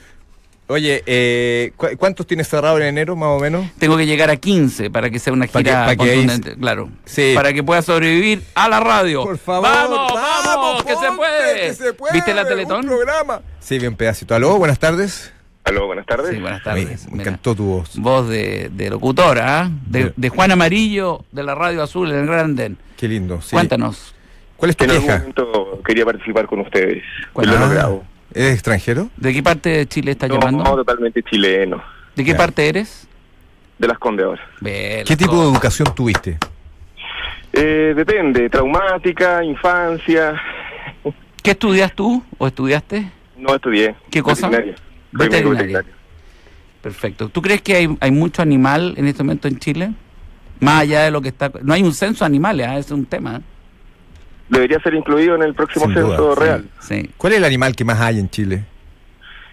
Oye, 0.68 1.02
eh, 1.06 1.72
¿cu- 1.76 1.88
¿cuántos 1.98 2.26
tienes 2.26 2.48
cerrado 2.48 2.78
en 2.78 2.84
enero, 2.86 3.14
más 3.14 3.28
o 3.28 3.38
menos? 3.38 3.66
Tengo 3.78 3.96
que 3.98 4.06
llegar 4.06 4.30
a 4.30 4.36
15 4.36 4.88
para 4.90 5.10
que 5.10 5.18
sea 5.18 5.32
una 5.34 5.46
gira 5.46 5.84
pa' 5.84 5.90
que 5.90 5.96
contundente, 5.98 6.56
claro. 6.56 6.88
Sí. 7.04 7.32
Para 7.36 7.52
que 7.52 7.62
pueda 7.62 7.82
sobrevivir 7.82 8.42
a 8.54 8.68
la 8.68 8.80
radio. 8.80 9.22
Por 9.24 9.38
favor, 9.38 9.62
vamos, 9.68 10.12
vamos, 10.14 10.82
que 10.84 10.96
se 10.96 11.12
puede. 11.14 11.60
que 11.68 11.74
se 11.74 11.92
puede, 11.92 12.14
¿Viste 12.14 12.34
la 12.34 12.42
un 12.42 12.48
Teletón? 12.48 12.84
programa. 12.86 13.42
Sí, 13.60 13.78
bien 13.78 13.94
pedacito. 13.94 14.34
Aló, 14.34 14.56
buenas 14.58 14.78
tardes. 14.80 15.32
Aló, 15.66 15.86
buenas 15.86 16.06
tardes. 16.06 16.30
Sí, 16.30 16.40
buenas 16.40 16.62
tardes. 16.62 17.06
me 17.06 17.12
Mira, 17.18 17.22
encantó 17.30 17.54
tu 17.56 17.64
voz. 17.64 17.98
Voz 17.98 18.28
de, 18.28 18.70
de 18.72 18.88
locutora, 18.88 19.62
¿ah? 19.62 19.70
de, 19.86 20.12
De- 20.16 20.28
Juan 20.28 20.52
Amarillo 20.52 21.24
de 21.32 21.42
la 21.42 21.54
Radio 21.56 21.82
Azul 21.82 22.10
en 22.12 22.18
el 22.20 22.26
Granden. 22.26 22.78
Qué 22.96 23.08
lindo. 23.08 23.40
sí. 23.42 23.50
Cuéntanos. 23.50 24.14
¿Cuál 24.56 24.70
es 24.70 24.76
tu 24.76 24.84
En 24.84 24.90
algún 24.90 25.06
queja? 25.06 25.18
momento 25.18 25.82
quería 25.84 26.04
participar 26.04 26.46
con 26.46 26.60
ustedes. 26.60 27.02
¿Cuál? 27.32 27.48
Lo 27.50 27.56
Ah. 27.56 27.98
¿Eres 28.32 28.54
extranjero? 28.54 29.08
¿De 29.16 29.32
qué 29.32 29.42
parte 29.42 29.68
de 29.70 29.86
Chile 29.86 30.12
estás 30.12 30.28
No, 30.28 30.36
llamando? 30.38 30.62
totalmente 30.76 31.22
chileno. 31.22 31.82
¿De 32.14 32.24
qué 32.24 32.30
Ya. 32.32 32.36
parte 32.36 32.68
eres? 32.68 33.08
De 33.78 33.88
las 33.88 33.98
Condes 33.98 34.24
ahora. 34.24 34.42
¿Qué 34.62 35.16
tipo 35.18 35.34
de 35.42 35.50
educación 35.50 35.92
tuviste? 35.94 36.38
Eh, 37.52 37.92
depende, 37.96 38.48
traumática, 38.48 39.42
infancia. 39.42 40.40
¿Qué 41.42 41.50
estudias 41.52 41.92
tú 41.94 42.22
o 42.38 42.46
estudiaste? 42.46 43.10
No 43.36 43.54
estudié. 43.54 43.94
¿Qué 44.10 44.22
cosa? 44.22 44.48
Veterinaria. 44.48 44.82
Veterinaria. 45.16 45.84
Perfecto. 46.82 47.28
¿Tú 47.28 47.42
crees 47.42 47.62
que 47.62 47.74
hay, 47.74 47.96
hay 48.00 48.10
mucho 48.10 48.42
animal 48.42 48.94
en 48.96 49.06
este 49.06 49.22
momento 49.22 49.48
en 49.48 49.58
Chile? 49.58 49.92
Más 50.60 50.82
allá 50.82 51.02
de 51.02 51.10
lo 51.10 51.20
que 51.20 51.28
está... 51.28 51.50
No 51.62 51.74
hay 51.74 51.82
un 51.82 51.92
censo 51.92 52.24
de 52.24 52.26
animales, 52.26 52.66
¿ah? 52.68 52.78
es 52.78 52.90
un 52.90 53.04
tema. 53.06 53.42
Debería 54.48 54.78
ser 54.80 54.94
incluido 54.94 55.34
en 55.34 55.42
el 55.42 55.54
próximo 55.54 55.86
Sin 55.86 55.94
censo 55.94 56.34
real. 56.34 56.68
Sí. 56.80 57.10
¿Cuál 57.16 57.32
es 57.34 57.38
el 57.40 57.44
animal 57.44 57.74
que 57.74 57.84
más 57.84 58.00
hay 58.00 58.20
en 58.20 58.30
Chile? 58.30 58.64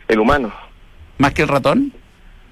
El 0.07 0.19
humano. 0.19 0.53
¿Más 1.17 1.33
que 1.33 1.41
el 1.41 1.47
ratón? 1.47 1.91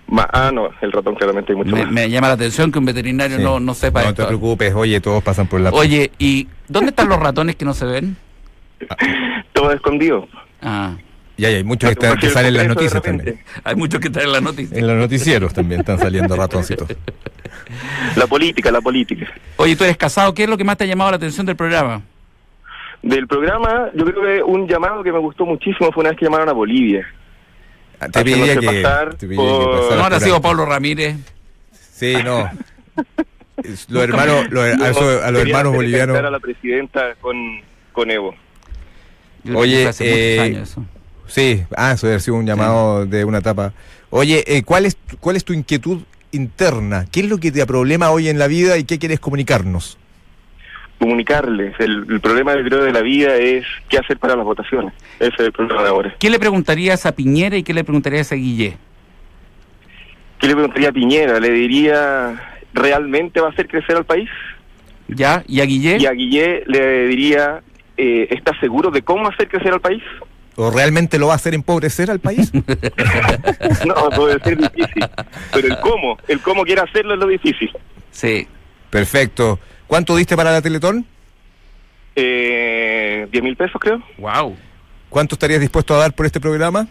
Ma- 0.08 0.28
ah, 0.34 0.52
no, 0.52 0.70
el 0.82 0.92
ratón 0.92 1.16
claramente 1.16 1.54
hay 1.54 1.58
mucho 1.58 1.74
Me, 1.76 1.84
más. 1.84 1.92
me 1.92 2.10
llama 2.10 2.28
la 2.30 2.34
atención 2.34 2.72
que 2.72 2.80
un 2.80 2.86
veterinario 2.86 3.38
Sí. 3.38 3.44
no, 3.44 3.60
no 3.60 3.74
sepa 3.74 4.02
No 4.04 4.10
esto. 4.10 4.24
te 4.24 4.28
preocupes, 4.28 4.74
oye, 4.74 5.00
todos 5.00 5.24
pasan 5.24 5.48
por 5.48 5.62
la... 5.62 5.70
Oye, 5.70 6.12
¿y 6.18 6.48
dónde 6.68 6.90
están 6.90 7.08
los 7.08 7.20
ratones 7.20 7.56
que 7.56 7.64
no 7.66 7.74
se 7.74 7.86
ven? 7.86 8.18
Todo 9.54 9.72
escondido. 9.72 10.28
Ah, 10.62 10.96
Y 11.38 11.46
hay, 11.46 11.56
hay 11.56 11.64
muchos 11.64 11.90
que, 11.90 11.94
están- 11.94 12.18
que 12.20 12.30
salen 12.30 12.50
en 12.50 12.58
las 12.58 12.68
noticias 12.68 13.02
también. 13.02 13.40
Hay 13.64 13.76
muchos 13.76 14.00
que 14.00 14.10
traen 14.10 14.32
la 14.32 14.42
noticia. 14.42 14.78
En 14.78 14.86
los 14.88 14.98
noticieros 14.98 15.54
también 15.54 15.80
están 15.82 15.98
saliendo 16.00 16.36
ratoncitos. 16.36 16.88
La 18.16 18.28
política, 18.28 18.70
la 18.72 18.82
política. 18.82 19.32
Oye, 19.56 19.76
tú 19.76 19.84
eres 19.86 19.96
casado, 19.96 20.34
¿qué 20.34 20.44
es 20.44 20.50
lo 20.50 20.58
que 20.58 20.64
más 20.66 20.78
te 20.78 20.84
ha 20.84 20.88
llamado 20.88 21.12
la 21.12 21.18
atención 21.18 21.46
del 21.46 21.56
programa? 21.56 22.02
Del 23.02 23.28
programa, 23.28 23.90
yo 23.96 24.04
creo 24.06 24.22
que 24.22 24.44
un 24.44 24.68
llamado 24.68 25.02
que 25.04 25.12
me 25.12 25.20
gustó 25.20 25.46
muchísimo 25.46 25.92
fue 25.92 26.02
una 26.02 26.10
vez 26.10 26.20
que 26.20 26.26
llamaron 26.26 26.50
a 26.50 26.52
Bolivia. 26.52 27.08
Te 28.00 28.10
pediría 28.10 28.44
Haciéndose 28.54 28.60
que. 28.78 28.82
pasar 28.84 29.16
te 29.16 29.30
que 29.30 29.36
por- 29.36 29.96
No 29.96 30.04
habrá 30.04 30.20
sido. 30.20 30.42
Pablo 30.42 30.66
Ramírez. 30.66 31.16
Sí, 31.94 32.16
no. 32.24 32.50
Los 33.90 34.04
hermanos, 34.04 34.50
los- 34.50 34.64
a, 34.64 34.90
eso- 34.90 35.24
a 35.24 35.32
los 35.32 35.42
hermanos 35.44 35.74
bolivianos. 35.74 36.18
a 36.18 36.30
la 36.30 36.40
presidenta 36.40 37.16
con, 37.22 37.38
con 37.94 38.12
Evo. 38.12 38.36
Yo 39.44 39.58
Oye, 39.58 39.90
que 39.98 40.04
eh, 40.06 40.36
muchos 40.40 40.46
años 40.58 40.70
eso. 40.70 40.86
Sí, 41.32 41.64
ah, 41.78 41.94
eso 41.94 42.08
debe 42.08 42.16
haber 42.16 42.22
sido 42.22 42.36
un 42.36 42.46
llamado 42.46 43.06
de 43.06 43.24
una 43.24 43.38
etapa. 43.38 43.72
Oye, 44.10 44.44
eh, 44.48 44.64
¿cuál, 44.64 44.86
es, 44.86 44.98
tu- 44.98 45.16
¿cuál 45.18 45.38
es 45.38 45.46
tu 45.46 45.54
inquietud 45.54 46.02
interna? 46.34 47.06
¿Qué 47.10 47.22
es 47.22 47.30
lo 47.30 47.38
que 47.38 47.54
te 47.54 47.66
problema 47.66 48.12
hoy 48.12 48.28
en 48.28 48.38
la 48.38 48.48
vida 48.48 48.78
y 48.78 48.84
qué 48.84 49.00
quieres 49.00 49.22
comunicarnos? 49.22 49.98
Comunicarles. 51.00 51.74
El, 51.80 52.06
el 52.10 52.20
problema, 52.20 52.54
yo 52.58 52.64
creo, 52.66 52.84
de 52.84 52.92
la 52.92 53.00
vida 53.00 53.38
es 53.38 53.66
qué 53.88 53.98
hacer 53.98 54.18
para 54.20 54.36
las 54.36 54.44
votaciones. 54.44 54.92
Ese 55.22 55.34
es 55.34 55.40
el 55.40 55.52
problema 55.54 55.84
de 55.84 55.88
ahora. 55.90 56.16
¿Qué 56.20 56.30
le 56.30 56.38
preguntarías 56.38 57.06
a 57.06 57.14
Piñera 57.14 57.56
y 57.56 57.64
qué 57.64 57.74
le 57.74 57.86
preguntarías 57.86 58.30
a 58.34 58.36
Guillé? 58.36 58.78
¿Qué 60.38 60.48
le 60.48 60.54
preguntaría 60.54 60.90
a 60.90 60.92
Piñera? 60.92 61.40
¿Le 61.40 61.50
diría, 61.52 62.36
¿realmente 62.74 63.40
va 63.40 63.48
a 63.48 63.52
hacer 63.52 63.70
crecer 63.70 63.96
al 63.96 64.06
país? 64.06 64.30
¿Ya? 65.08 65.44
¿Y 65.48 65.62
a 65.62 65.66
Guillé? 65.66 65.98
Y 65.98 66.06
a 66.08 66.12
Guillé 66.12 66.64
le 66.68 67.08
diría, 67.08 67.62
eh, 67.96 68.28
¿estás 68.32 68.60
seguro 68.60 68.92
de 68.92 69.02
cómo 69.02 69.30
hacer 69.30 69.48
crecer 69.48 69.72
al 69.72 69.80
país? 69.82 70.04
¿O 70.56 70.70
realmente 70.70 71.18
lo 71.18 71.28
va 71.28 71.34
a 71.34 71.36
hacer 71.38 71.54
empobrecer 71.54 72.12
al 72.12 72.20
país? 72.20 72.52
No, 73.86 74.10
puede 74.16 74.40
ser 74.40 74.58
difícil. 74.58 75.06
Pero 75.54 75.68
el 75.68 75.80
cómo, 75.80 76.18
el 76.28 76.40
cómo 76.42 76.64
quiere 76.64 76.82
hacerlo 76.82 77.14
es 77.14 77.20
lo 77.20 77.28
difícil. 77.28 77.72
Sí. 78.12 78.48
Perfecto. 78.92 79.60
¿Cuánto 79.88 80.16
diste 80.16 80.36
para 80.36 80.52
la 80.52 80.62
Teletón? 80.62 81.06
Eh, 82.16 83.28
¿10 83.32 83.42
mil 83.42 83.56
pesos, 83.56 83.80
creo? 83.80 84.04
Wow. 84.18 84.56
¿Cuánto 85.10 85.36
estarías 85.36 85.62
dispuesto 85.62 85.96
a 85.96 85.98
dar 85.98 86.14
por 86.14 86.26
este 86.26 86.40
programa? 86.40 86.88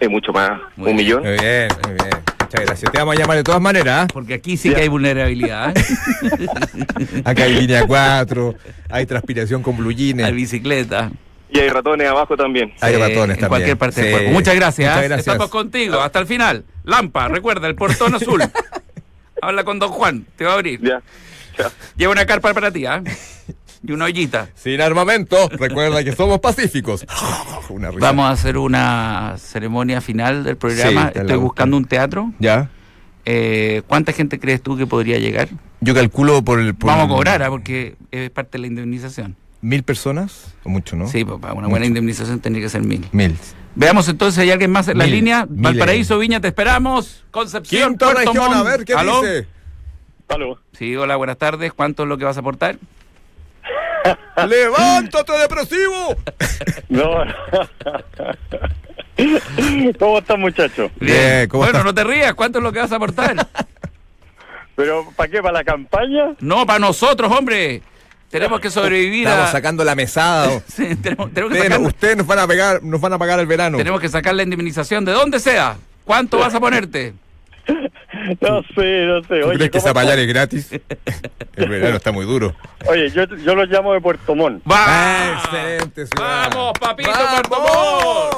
Es 0.00 0.10
mucho 0.10 0.32
más. 0.32 0.60
Muy 0.76 0.90
¿Un 0.90 0.96
bien. 0.96 1.06
millón? 1.06 1.22
Muy 1.22 1.38
bien, 1.38 1.68
muy 1.84 1.94
bien. 1.94 2.24
Muchas 2.40 2.66
gracias. 2.66 2.92
Te 2.92 2.98
vamos 2.98 3.16
a 3.16 3.18
llamar 3.18 3.36
de 3.36 3.44
todas 3.44 3.60
maneras. 3.60 4.04
¿ah? 4.04 4.06
Porque 4.12 4.34
aquí 4.34 4.56
sí 4.56 4.70
que 4.74 4.80
hay 4.80 4.88
vulnerabilidad. 4.88 5.76
¿eh? 5.76 5.84
Acá 7.24 7.44
hay 7.44 7.54
línea 7.54 7.86
4, 7.86 8.54
hay 8.90 9.06
transpiración 9.06 9.62
con 9.62 9.76
blue 9.76 9.92
jeans. 9.92 10.22
Hay 10.22 10.32
bicicleta. 10.32 11.10
Y 11.50 11.58
hay 11.60 11.68
ratones 11.70 12.08
abajo 12.08 12.36
también. 12.36 12.72
Hay 12.80 12.94
Sí, 12.94 13.00
ratones 13.00 13.20
en 13.20 13.26
también. 13.26 13.48
cualquier 13.48 13.76
parte 13.78 14.02
del 14.02 14.12
cuerpo. 14.12 14.30
Muchas 14.32 14.54
gracias. 14.54 14.90
Muchas 14.90 15.04
¿eh? 15.04 15.08
gracias. 15.08 15.26
Estamos 15.28 15.50
contigo 15.50 16.00
hasta 16.00 16.18
el 16.18 16.26
final. 16.26 16.64
Lampa, 16.84 17.28
recuerda, 17.28 17.66
el 17.68 17.74
portón 17.74 18.14
azul. 18.14 18.42
Habla 19.42 19.64
con 19.64 19.78
don 19.78 19.90
Juan, 19.90 20.26
te 20.36 20.44
va 20.44 20.52
a 20.52 20.54
abrir. 20.54 20.80
Ya. 20.82 21.00
Lleva 21.96 22.12
una 22.12 22.26
carpa 22.26 22.52
para 22.54 22.70
ti, 22.70 22.86
¿ah? 22.86 23.02
Y 23.86 23.92
una 23.92 24.06
ollita. 24.06 24.48
Sin 24.56 24.80
armamento, 24.80 25.48
recuerda 25.50 26.02
que 26.02 26.12
somos 26.12 26.40
pacíficos. 26.40 27.06
Una 27.68 27.90
risa. 27.90 28.00
Vamos 28.00 28.26
a 28.26 28.30
hacer 28.30 28.58
una 28.58 29.36
ceremonia 29.38 30.00
final 30.00 30.42
del 30.42 30.56
programa. 30.56 31.12
Sí, 31.12 31.20
Estoy 31.20 31.36
buscando 31.36 31.76
un 31.76 31.84
teatro. 31.84 32.32
¿Ya? 32.40 32.70
Eh, 33.24 33.82
¿Cuánta 33.86 34.12
gente 34.12 34.40
crees 34.40 34.62
tú 34.62 34.76
que 34.76 34.88
podría 34.88 35.18
llegar? 35.18 35.48
Yo 35.80 35.94
calculo 35.94 36.42
por 36.42 36.58
el... 36.58 36.74
por 36.74 36.88
Vamos 36.88 37.04
a 37.06 37.08
cobrar, 37.08 37.42
¿ah? 37.44 37.50
porque 37.50 37.94
es 38.10 38.30
parte 38.30 38.58
de 38.58 38.62
la 38.62 38.66
indemnización. 38.66 39.36
¿Mil 39.60 39.82
personas? 39.82 40.54
¿O 40.64 40.68
mucho, 40.68 40.96
no? 40.96 41.08
Sí, 41.08 41.24
papá, 41.24 41.48
una 41.52 41.62
Mucho. 41.62 41.70
buena 41.70 41.86
indemnización 41.86 42.40
tendría 42.40 42.64
que 42.64 42.70
ser 42.70 42.82
mil. 42.82 43.06
Mil. 43.12 43.36
Veamos 43.74 44.08
entonces, 44.08 44.38
¿hay 44.40 44.50
alguien 44.50 44.70
más 44.70 44.88
en 44.88 44.98
la 44.98 45.04
Mil, 45.04 45.14
línea? 45.14 45.46
Valparaíso. 45.48 46.18
Viña, 46.18 46.40
te 46.40 46.48
esperamos. 46.48 47.24
Concepción, 47.30 47.90
Quinta 47.90 48.06
Puerto 48.12 48.32
región, 48.32 48.52
a 48.52 48.56
Montt. 48.56 48.66
ver 48.68 48.84
qué 48.84 48.94
¿Aló? 48.94 49.20
dice. 49.20 49.46
Aló. 50.28 50.58
Sí, 50.72 50.94
hola, 50.96 51.16
buenas 51.16 51.38
tardes. 51.38 51.72
¿Cuánto 51.72 52.02
es 52.04 52.08
lo 52.08 52.18
que 52.18 52.24
vas 52.24 52.36
a 52.36 52.40
aportar? 52.40 52.76
¡Levántate, 54.48 55.32
depresivo! 55.32 56.16
No. 56.88 57.08
¿Cómo 59.98 60.18
están, 60.18 60.40
muchachos? 60.40 60.90
Bien, 61.00 61.48
¿cómo 61.48 61.64
bueno, 61.64 61.78
estás? 61.78 61.84
no 61.84 61.94
te 61.94 62.04
rías. 62.04 62.34
¿Cuánto 62.34 62.58
es 62.58 62.64
lo 62.64 62.72
que 62.72 62.78
vas 62.78 62.92
a 62.92 62.96
aportar? 62.96 63.34
¿Pero 64.76 65.10
para 65.16 65.28
qué? 65.30 65.42
¿Para 65.42 65.54
la 65.58 65.64
campaña? 65.64 66.34
no, 66.40 66.64
para 66.66 66.78
nosotros, 66.78 67.30
hombre. 67.30 67.82
Tenemos 68.30 68.60
que 68.60 68.70
sobrevivir 68.70 69.26
Estamos 69.26 69.48
a... 69.48 69.52
sacando 69.52 69.84
la 69.84 69.94
mesada. 69.94 70.60
Sí, 70.68 70.94
tenemos, 70.96 71.32
tenemos 71.32 71.52
que 71.52 71.58
Ustedes, 71.58 71.62
sacar, 71.72 71.80
ustedes 71.80 72.16
nos 72.16 72.26
van 72.26 72.38
a 72.38 72.46
pegar, 72.46 72.82
nos 72.82 73.00
van 73.00 73.12
a 73.14 73.18
pagar 73.18 73.40
el 73.40 73.46
verano. 73.46 73.78
tenemos 73.78 74.00
que 74.00 74.08
sacar 74.08 74.34
la 74.34 74.42
indemnización 74.42 75.04
de 75.04 75.12
donde 75.12 75.40
sea. 75.40 75.76
¿Cuánto 76.04 76.38
vas 76.38 76.54
a 76.54 76.60
ponerte? 76.60 77.14
No 78.40 78.62
sé, 78.74 79.04
no 79.06 79.20
sé. 79.22 79.40
¿Tú 79.40 79.48
Oye, 79.48 79.56
crees 79.56 79.70
que 79.70 79.78
¿cómo 79.78 79.88
Zapallar 79.88 80.18
es 80.18 80.26
gratis? 80.26 80.70
El 81.56 81.68
verano 81.68 81.96
está 81.96 82.10
muy 82.12 82.26
duro. 82.26 82.54
Oye, 82.86 83.10
yo, 83.10 83.24
yo 83.24 83.54
los 83.54 83.68
llamo 83.68 83.92
de 83.92 84.00
Puerto 84.00 84.34
Montt. 84.34 84.62
¡Va! 84.68 84.76
Ah, 84.78 85.40
excelente 85.44 86.06
ciudad. 86.06 86.50
¡Vamos, 86.50 86.72
papito, 86.80 87.10
¡Vamos! 87.10 87.30
Puerto 87.48 87.60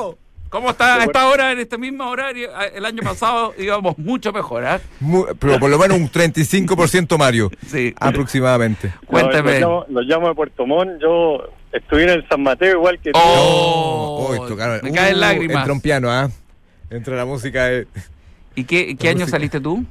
Montt! 0.04 0.18
¿Cómo 0.50 0.70
está 0.70 0.96
a 0.96 1.04
esta 1.04 1.28
hora, 1.28 1.52
en 1.52 1.60
este 1.60 1.78
mismo 1.78 2.08
horario? 2.10 2.50
Ah, 2.54 2.66
El 2.66 2.84
año 2.84 3.02
pasado 3.04 3.54
íbamos 3.56 3.96
mucho 3.98 4.32
mejor, 4.32 4.64
¿ah? 4.66 4.80
Mu- 4.98 5.24
pero 5.38 5.60
por 5.60 5.70
lo 5.70 5.78
menos 5.78 5.96
un 5.96 6.10
35% 6.10 7.16
Mario. 7.16 7.50
Sí. 7.68 7.94
Aproximadamente. 7.98 8.88
No, 9.02 9.06
Cuéntame. 9.08 9.60
los, 9.60 9.86
llamo, 10.06 10.28
de 10.28 10.34
Puerto 10.34 10.66
Montt. 10.66 11.00
Yo 11.00 11.44
estuve 11.72 12.12
en 12.12 12.28
San 12.28 12.42
Mateo 12.42 12.72
igual 12.78 12.98
que 13.00 13.12
tú. 13.12 13.18
Oh, 13.22 14.34
tocaron- 14.48 14.82
me 14.82 14.92
caen 14.92 15.14
Uh, 15.14 15.18
lágrimas. 15.20 15.56
Entra 15.58 15.72
un 15.72 15.80
piano, 15.80 16.10
¿ah? 16.10 16.28
Entra 16.90 17.14
la 17.16 17.24
música. 17.24 17.66
de- 17.66 17.86
¿Y 18.56 18.64
qué, 18.64 18.96
qué 18.96 19.08
año 19.08 19.20
música. 19.20 19.36
saliste 19.36 19.60
tú? 19.60 19.84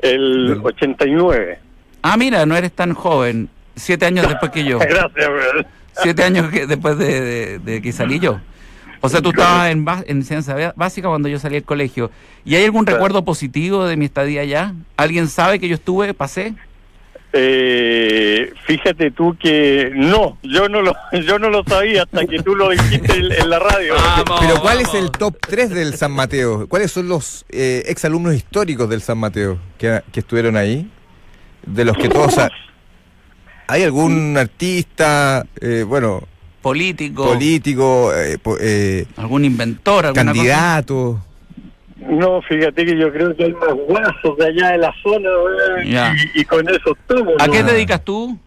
El 0.00 0.48
Del- 0.48 0.60
89. 0.64 1.58
Ah, 2.02 2.16
mira, 2.16 2.46
no 2.46 2.56
eres 2.56 2.72
tan 2.72 2.94
joven. 2.94 3.50
Siete 3.76 4.06
años 4.06 4.26
después 4.28 4.50
que 4.50 4.64
yo. 4.64 4.78
Gracias, 4.80 5.12
weón. 5.28 5.66
Siete 6.02 6.24
años 6.24 6.50
que- 6.50 6.66
después 6.66 6.96
de, 6.96 7.20
de- 7.20 7.58
de 7.58 7.82
que 7.82 7.92
salí 7.92 8.18
yo. 8.18 8.40
O 9.04 9.08
sea, 9.08 9.20
tú 9.20 9.30
estabas 9.30 9.70
en, 9.70 9.84
en 10.06 10.22
ciencia 10.24 10.54
bá- 10.56 10.72
básica 10.76 11.08
cuando 11.08 11.28
yo 11.28 11.38
salí 11.38 11.54
del 11.54 11.64
colegio. 11.64 12.10
¿Y 12.44 12.54
hay 12.56 12.64
algún 12.64 12.84
Claro. 12.84 12.98
recuerdo 12.98 13.24
positivo 13.24 13.86
de 13.86 13.96
mi 13.96 14.04
estadía 14.06 14.40
allá? 14.42 14.74
¿Alguien 14.96 15.28
sabe 15.28 15.58
que 15.58 15.68
yo 15.68 15.74
estuve, 15.74 16.14
pasé? 16.14 16.54
Eh, 17.36 18.52
fíjate 18.64 19.10
tú 19.10 19.36
que 19.36 19.90
no, 19.92 20.38
yo 20.44 20.68
no 20.68 20.82
lo, 20.82 20.94
yo 21.26 21.38
no 21.40 21.50
lo 21.50 21.64
sabía 21.64 22.04
hasta 22.04 22.24
que 22.26 22.40
tú 22.42 22.54
lo 22.54 22.70
dijiste 22.70 23.12
en, 23.16 23.32
en 23.32 23.50
la 23.50 23.58
radio. 23.58 23.94
Vamos, 24.26 24.40
Pero 24.40 24.60
¿cuál 24.60 24.80
es 24.80 24.94
el 24.94 25.10
top 25.10 25.36
3 25.40 25.70
del 25.70 25.94
San 25.96 26.12
Mateo? 26.12 26.68
¿Cuáles 26.68 26.92
son 26.92 27.08
los 27.08 27.44
eh, 27.50 27.82
exalumnos 27.86 28.34
históricos 28.34 28.88
del 28.88 29.02
San 29.02 29.18
Mateo 29.18 29.58
que, 29.78 30.00
que 30.12 30.20
estuvieron 30.20 30.56
ahí? 30.56 30.88
De 31.66 31.84
los 31.84 31.96
que 31.96 32.08
todos... 32.08 32.36
¿Hay 33.66 33.82
algún 33.82 34.36
artista, 34.36 35.44
eh, 35.60 35.84
bueno, 35.88 36.22
Político, 36.64 37.24
político, 37.26 38.12
eh, 38.14 38.38
po- 38.42 38.56
eh, 38.58 39.04
algún 39.18 39.44
inventor, 39.44 40.06
alguna 40.06 40.32
cosa. 40.32 40.34
candidato? 40.34 41.20
No, 42.08 42.40
fíjate 42.42 42.86
que 42.86 42.98
yo 42.98 43.12
creo 43.12 43.36
que 43.36 43.44
hay 43.44 43.52
más 43.52 43.74
guasos 43.86 44.36
de 44.38 44.46
allá 44.46 44.70
de 44.72 44.78
la 44.78 44.94
zona, 45.02 45.28
y, 45.84 46.40
y 46.40 46.44
con 46.46 46.66
eso 46.68 46.96
estamos. 46.98 47.34
¿A 47.38 47.46
¿no? 47.46 47.52
qué 47.52 47.62
te 47.62 47.72
dedicas 47.72 48.02
tú? 48.02 48.38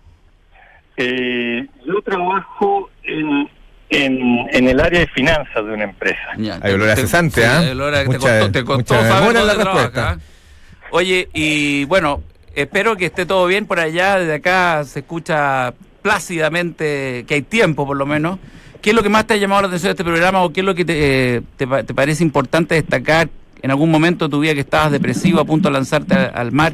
Eh, 0.97 1.65
yo 1.86 2.01
trabajo 2.01 2.89
en, 3.03 3.47
en, 3.89 4.19
en 4.51 4.67
el 4.67 4.79
área 4.79 5.01
de 5.01 5.07
finanzas 5.07 5.55
de 5.65 5.74
una 5.74 5.83
empresa. 5.83 6.17
Ya, 6.38 6.59
Hay 6.63 6.74
olor 6.74 6.89
a 6.89 6.95
te- 6.95 7.01
cesante, 7.01 7.41
sí, 7.41 7.47
¿ah? 7.47 7.59
a 7.59 8.03
que 8.03 8.09
te 8.09 8.17
costó, 8.17 8.51
te 8.51 8.63
costó 8.63 8.93
saber 8.95 9.33
la 9.36 9.53
respuesta. 9.53 9.91
trabajas, 9.91 10.17
¿ah? 10.17 10.88
Oye, 10.89 11.29
y 11.33 11.86
bueno, 11.86 12.24
espero 12.55 12.95
que 12.95 13.05
esté 13.05 13.25
todo 13.27 13.45
bien 13.45 13.67
por 13.67 13.79
allá. 13.79 14.17
Desde 14.17 14.33
acá 14.36 14.83
se 14.86 15.00
escucha 15.00 15.74
plácidamente 16.07 17.25
que 17.27 17.33
hay 17.35 17.41
tiempo, 17.41 17.85
por 17.85 17.97
lo 17.97 18.05
menos. 18.05 18.39
¿Qué 18.81 18.91
es 18.91 18.95
lo 18.95 19.03
que 19.03 19.09
más 19.09 19.25
te 19.27 19.33
ha 19.33 19.37
llamado 19.37 19.61
la 19.63 19.67
atención 19.67 19.89
de 19.89 19.91
este 19.91 20.03
programa 20.03 20.41
o 20.43 20.53
qué 20.53 20.61
es 20.61 20.65
lo 20.65 20.73
que 20.75 20.85
te, 20.85 21.35
eh, 21.37 21.41
te 21.57 21.65
te 21.83 21.93
parece 21.93 22.23
importante 22.23 22.75
destacar 22.75 23.27
en 23.61 23.71
algún 23.71 23.91
momento 23.91 24.25
de 24.25 24.31
tu 24.31 24.39
vida 24.39 24.53
que 24.53 24.61
estabas 24.61 24.91
depresivo, 24.91 25.39
a 25.41 25.45
punto 25.45 25.67
de 25.67 25.73
lanzarte 25.73 26.13
a- 26.15 26.25
al 26.27 26.51
mar? 26.51 26.73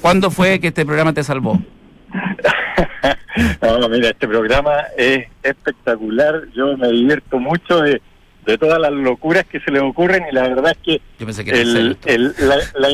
¿Cuándo 0.00 0.30
fue 0.30 0.60
que 0.60 0.68
este 0.68 0.84
programa 0.86 1.12
te 1.12 1.24
salvó? 1.24 1.58
no, 3.62 3.88
mira, 3.88 4.10
este 4.10 4.28
programa 4.28 4.72
es 4.96 5.26
espectacular. 5.42 6.42
Yo 6.54 6.76
me 6.76 6.88
divierto 6.88 7.38
mucho 7.38 7.80
de, 7.80 8.00
de 8.46 8.58
todas 8.58 8.78
las 8.78 8.92
locuras 8.92 9.44
que 9.46 9.58
se 9.60 9.70
le 9.72 9.80
ocurren 9.80 10.24
y 10.30 10.34
la 10.34 10.42
verdad 10.42 10.72
es 10.72 10.78
que 10.84 11.00
Yo 11.18 11.26
pensé 11.26 11.44
que 11.44 11.50
el, 11.50 11.96
el- 12.04 12.34
la, 12.38 12.56
la, 12.76 12.88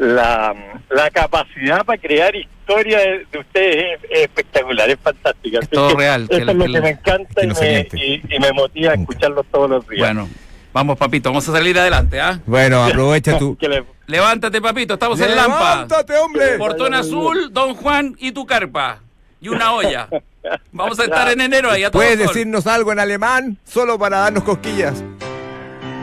la, 0.00 0.54
la 0.90 1.10
capacidad 1.10 1.84
para 1.84 1.98
crear 2.00 2.34
historia 2.64 2.98
de, 2.98 3.26
de 3.30 3.38
ustedes 3.38 3.84
es, 4.02 4.10
es 4.10 4.20
espectacular, 4.22 4.88
es 4.90 4.98
fantástica. 5.02 5.58
Es 5.60 5.68
todo 5.68 5.88
que 5.88 5.94
real, 5.96 6.26
Eso 6.30 6.50
es 6.50 6.56
lo 6.56 6.64
que 6.64 6.80
me 6.80 6.88
encanta 6.90 7.44
y 7.44 7.46
me, 7.48 7.88
y, 7.92 8.34
y 8.34 8.38
me 8.40 8.52
motiva 8.52 8.92
a 8.92 8.94
escucharlos 8.94 9.44
todos 9.52 9.68
los 9.70 9.86
días. 9.88 10.00
Bueno, 10.00 10.28
vamos, 10.72 10.96
papito, 10.96 11.28
vamos 11.28 11.46
a 11.48 11.52
salir 11.52 11.78
adelante, 11.78 12.20
¿ah? 12.20 12.40
Bueno, 12.46 12.82
aprovecha 12.84 13.38
le- 13.60 13.84
Levántate, 14.06 14.60
papito, 14.60 14.94
estamos 14.94 15.20
en 15.20 15.34
Lampa. 15.36 15.74
¡Levántate, 15.74 16.16
hombre! 16.18 16.58
Portón 16.58 16.94
azul, 16.94 17.52
Don 17.52 17.74
Juan 17.74 18.14
y 18.18 18.32
tu 18.32 18.44
carpa. 18.46 19.00
Y 19.40 19.48
una 19.48 19.72
olla. 19.74 20.08
Vamos 20.72 20.98
a 21.00 21.04
estar 21.04 21.30
en 21.30 21.40
enero 21.40 21.70
ahí 21.70 21.84
a 21.84 21.90
¿Puedes 21.90 22.18
decirnos 22.18 22.66
algo 22.66 22.92
en 22.92 22.98
alemán? 22.98 23.56
Solo 23.64 23.98
para 23.98 24.18
darnos 24.18 24.44
cosquillas. 24.44 25.02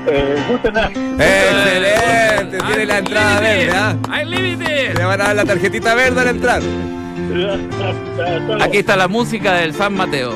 Eh. 0.08 0.36
Excelente, 1.20 2.58
I 2.58 2.62
tiene 2.68 2.86
la 2.86 2.98
entrada 2.98 3.40
verde, 3.40 3.72
¿ah? 3.74 3.96
I 4.22 4.26
live 4.26 4.64
it. 4.64 4.98
Le 4.98 5.06
van 5.06 5.22
a 5.22 5.24
dar 5.26 5.36
la 5.36 5.46
tarjetita 5.46 5.94
verde 5.96 6.22
al 6.22 6.28
entrar. 6.28 6.62
Aquí 8.62 8.78
está 8.78 8.96
la 8.96 9.08
música 9.08 9.54
del 9.54 9.74
San 9.74 9.94
Mateo. 9.96 10.34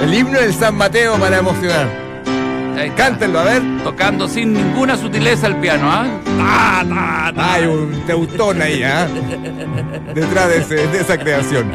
El 0.00 0.12
himno 0.14 0.38
del 0.40 0.52
San 0.54 0.74
Mateo 0.76 1.16
para 1.18 1.38
emocionar. 1.38 1.86
Cántenlo, 2.96 3.40
a 3.40 3.44
ver. 3.44 3.62
Tocando 3.84 4.26
sin 4.26 4.54
ninguna 4.54 4.96
sutileza 4.96 5.46
el 5.46 5.56
piano, 5.56 5.86
¿ah? 5.90 6.06
Ta, 6.24 6.84
ta, 6.88 7.32
ta. 7.34 7.54
Hay 7.54 7.64
un 7.66 8.02
teutón 8.06 8.60
ahí, 8.62 8.82
¿ah? 8.82 9.06
Detrás 10.14 10.48
de, 10.48 10.56
ese- 10.58 10.86
de 10.88 11.00
esa 11.00 11.18
creación. 11.18 11.66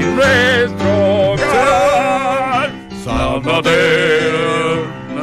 Y 0.00 0.04
nuestro 0.04 1.36
gran 1.36 2.88
San 3.04 3.42
Mateo, 3.44 4.57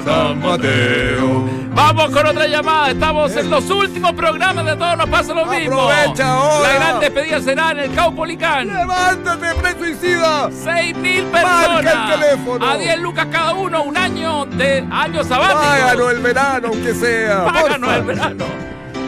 San 0.05 0.39
Mateo. 0.39 1.45
Vamos 1.73 2.09
con 2.11 2.25
otra 2.27 2.47
llamada. 2.47 2.91
Estamos 2.91 3.35
en 3.35 3.49
los 3.49 3.69
últimos 3.69 4.13
programas 4.13 4.65
de 4.65 4.75
Todos 4.75 4.97
Nos 4.97 5.09
Pasa 5.09 5.33
lo 5.33 5.45
Mismo. 5.47 5.89
Aprovecha 5.89 6.31
ahora. 6.33 6.67
La 6.69 6.73
gran 6.75 6.99
despedida 6.99 7.41
será 7.41 7.71
en 7.71 7.79
el 7.79 7.91
Caupolicán. 7.93 8.67
¡Levántate, 8.67 9.55
presuicida! 9.55 10.49
6.000 10.49 11.31
Marca 11.31 11.47
personas. 11.49 12.13
el 12.13 12.19
teléfono. 12.19 12.65
A 12.65 12.77
10 12.77 12.99
lucas 12.99 13.27
cada 13.31 13.53
uno. 13.53 13.83
Un 13.83 13.97
año 13.97 14.45
de 14.45 14.85
año 14.91 15.23
sabático. 15.23 15.59
Páganos 15.59 16.11
el 16.13 16.19
verano, 16.19 16.67
aunque 16.69 16.93
sea. 16.93 17.45
Páganos 17.45 17.93
el 17.93 18.03
verano. 18.03 18.45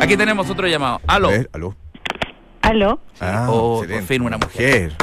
Aquí 0.02 0.18
tenemos 0.18 0.50
otro 0.50 0.68
llamado. 0.68 1.00
Aló. 1.08 1.30
Ver, 1.30 1.50
aló. 1.54 1.76
¿Aló? 2.62 3.00
Ah, 3.22 3.48
Oh, 3.50 3.78
excelente. 3.84 3.96
por 4.02 4.08
fin 4.08 4.22
una 4.24 4.38
mujer. 4.38 4.94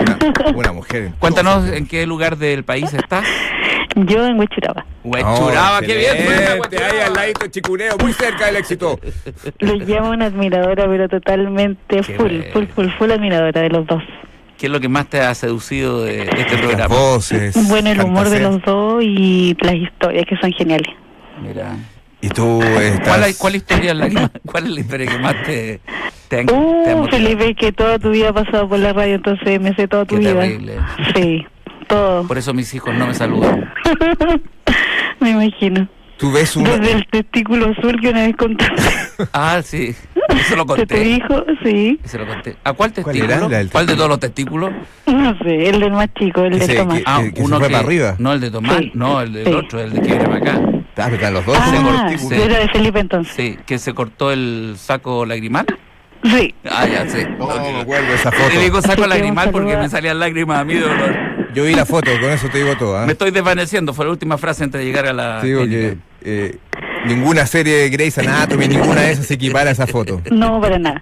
Una, 0.00 0.18
una 0.54 0.72
mujer. 0.72 1.12
Cuéntanos 1.18 1.68
en 1.68 1.86
qué 1.86 2.06
lugar 2.06 2.36
del 2.36 2.64
país 2.64 2.92
estás. 2.94 3.24
Yo 3.96 4.26
en 4.26 4.38
Huechuraba. 4.38 4.84
Huechuraba, 5.04 5.80
qué 5.80 5.96
bien. 5.96 6.16
Huechuraba. 6.60 6.86
Ahí 6.92 7.00
al 7.06 7.14
ladito 7.14 7.44
de 7.44 7.50
Chicureo, 7.50 7.96
muy 7.98 8.12
cerca 8.12 8.46
del 8.46 8.56
éxito. 8.56 9.00
Los 9.58 9.78
llamo 9.88 10.10
una 10.10 10.26
admiradora, 10.26 10.86
pero 10.86 11.08
totalmente 11.08 12.02
full, 12.02 12.14
bueno. 12.16 12.44
full, 12.52 12.64
full, 12.74 12.88
full 12.98 13.10
admiradora 13.10 13.62
de 13.62 13.70
los 13.70 13.86
dos. 13.86 14.02
¿Qué 14.58 14.66
es 14.66 14.72
lo 14.72 14.80
que 14.80 14.88
más 14.88 15.06
te 15.08 15.20
ha 15.20 15.34
seducido 15.34 16.02
de 16.04 16.22
este 16.22 16.52
Las 16.52 16.60
programa? 16.60 16.86
voces. 16.94 17.68
Bueno, 17.68 17.90
el 17.90 18.00
humor 18.02 18.28
de 18.28 18.40
los 18.40 18.62
dos 18.62 19.02
y 19.02 19.56
las 19.60 19.74
historias 19.74 20.24
que 20.26 20.36
son 20.36 20.52
geniales. 20.52 20.88
Mira. 21.42 21.76
Y 22.22 22.28
tú 22.30 22.62
estás... 22.62 23.36
¿Cuál, 23.38 23.56
historia 23.56 23.92
es 23.92 23.96
la 23.98 24.08
que, 24.08 24.28
cuál 24.46 24.64
es 24.64 24.70
la 24.70 24.80
historia 24.80 25.06
que 25.06 25.18
más 25.18 25.42
te, 25.44 25.80
te, 26.28 26.40
han- 26.40 26.46
te 26.46 26.54
ha 26.54 26.56
Uh, 26.56 26.98
motivado? 26.98 27.08
Felipe, 27.10 27.54
que 27.54 27.72
toda 27.72 27.98
tu 27.98 28.10
vida 28.10 28.30
ha 28.30 28.32
pasado 28.32 28.68
por 28.68 28.78
la 28.78 28.92
radio, 28.94 29.14
entonces 29.16 29.60
me 29.60 29.74
sé 29.74 29.86
toda 29.86 30.06
tu 30.06 30.14
Qué 30.16 30.20
vida. 30.20 30.40
terrible. 30.40 30.74
Sí, 31.14 31.46
todo. 31.86 32.26
Por 32.26 32.38
eso 32.38 32.52
mis 32.54 32.72
hijos 32.74 32.94
no 32.94 33.06
me 33.06 33.14
saludan. 33.14 33.72
me 35.20 35.30
imagino. 35.30 35.88
Tú 36.18 36.32
ves 36.32 36.56
una... 36.56 36.78
Desde 36.78 36.92
el 36.92 37.06
testículo 37.08 37.72
azul 37.76 38.00
que 38.00 38.08
una 38.08 38.22
vez 38.26 38.34
contaste 38.36 38.82
Ah, 39.34 39.60
sí. 39.62 39.94
Eso 40.30 40.56
lo 40.56 40.64
de 40.64 40.76
conté. 40.76 41.04
hijo, 41.10 41.44
sí. 41.62 42.00
Eso 42.02 42.16
lo 42.18 42.26
conté. 42.26 42.56
¿A 42.64 42.72
cuál 42.72 42.90
¿Cuál 42.94 43.04
testículo? 43.04 43.34
era? 43.34 43.48
Del 43.48 43.70
¿Cuál 43.70 43.86
de 43.86 43.94
todos 43.96 44.08
los 44.08 44.20
testículos? 44.20 44.70
No 45.06 45.38
sé, 45.40 45.68
el 45.68 45.80
del 45.80 45.92
más 45.92 46.08
chico, 46.18 46.42
el 46.42 46.58
de 46.58 46.64
Ese 46.64 46.74
Tomás. 46.76 46.98
que- 46.98 47.04
Ah, 47.06 47.20
que 47.22 47.36
se 47.36 47.42
uno 47.42 47.58
fue 47.58 47.66
que, 47.68 47.72
para 47.74 47.84
arriba. 47.86 48.14
No, 48.18 48.32
el 48.32 48.40
de 48.40 48.50
Tomás. 48.50 48.78
Sí. 48.78 48.92
No, 48.94 49.20
el 49.20 49.32
del 49.34 49.44
Sí. 49.46 49.52
otro, 49.52 49.80
el 49.80 49.92
de 49.92 50.00
Quiebre 50.00 50.34
acá. 50.36 50.58
Ah, 50.58 50.82
pero 51.04 51.14
están 51.16 51.34
los 51.34 51.44
dos. 51.44 51.58
Ah, 51.60 51.64
testículos. 51.70 52.06
testículos. 52.06 52.44
era 52.46 52.58
de 52.60 52.68
Felipe 52.70 53.00
entonces. 53.00 53.34
Sí, 53.36 53.58
que 53.66 53.78
se 53.78 53.92
cortó 53.92 54.32
el 54.32 54.72
saco 54.78 55.26
lagrimal. 55.26 55.66
Sí. 56.24 56.54
Ah, 56.64 56.86
ya 56.86 57.06
sé. 57.10 57.28
No, 57.38 57.44
Ok. 57.44 57.60
me 57.60 57.80
acuerdo 57.82 58.06
de 58.08 58.14
esa 58.14 58.30
Le 58.30 58.36
foto. 58.38 58.60
digo 58.60 58.80
saco 58.80 59.02
que 59.02 59.08
lagrimal 59.08 59.50
porque 59.50 59.76
me 59.76 59.88
salían 59.90 60.18
lágrimas 60.18 60.60
a 60.60 60.64
mí 60.64 60.72
de 60.74 60.80
dolor. 60.80 61.35
Yo 61.56 61.64
vi 61.64 61.74
la 61.74 61.86
foto, 61.86 62.10
con 62.20 62.30
eso 62.30 62.50
te 62.50 62.58
digo 62.58 62.76
todo. 62.76 62.98
¿ah? 62.98 63.06
Me 63.06 63.12
estoy 63.12 63.30
desvaneciendo, 63.30 63.94
fue 63.94 64.04
la 64.04 64.10
última 64.10 64.36
frase 64.36 64.62
antes 64.62 64.78
de 64.78 64.84
llegar 64.84 65.06
a 65.06 65.14
la. 65.14 65.40
Te 65.40 65.46
digo 65.46 65.62
clínica. 65.62 65.96
que 66.22 66.48
eh, 66.48 66.58
ninguna 67.06 67.46
serie 67.46 67.74
de 67.76 67.90
Grey's 67.90 68.18
Anatomy, 68.18 68.68
ninguna 68.68 69.02
de 69.02 69.12
esas 69.12 69.26
se 69.26 69.34
equipara 69.34 69.70
a 69.70 69.72
esa 69.72 69.86
foto. 69.86 70.20
No, 70.30 70.60
para 70.60 70.78
nada. 70.78 71.00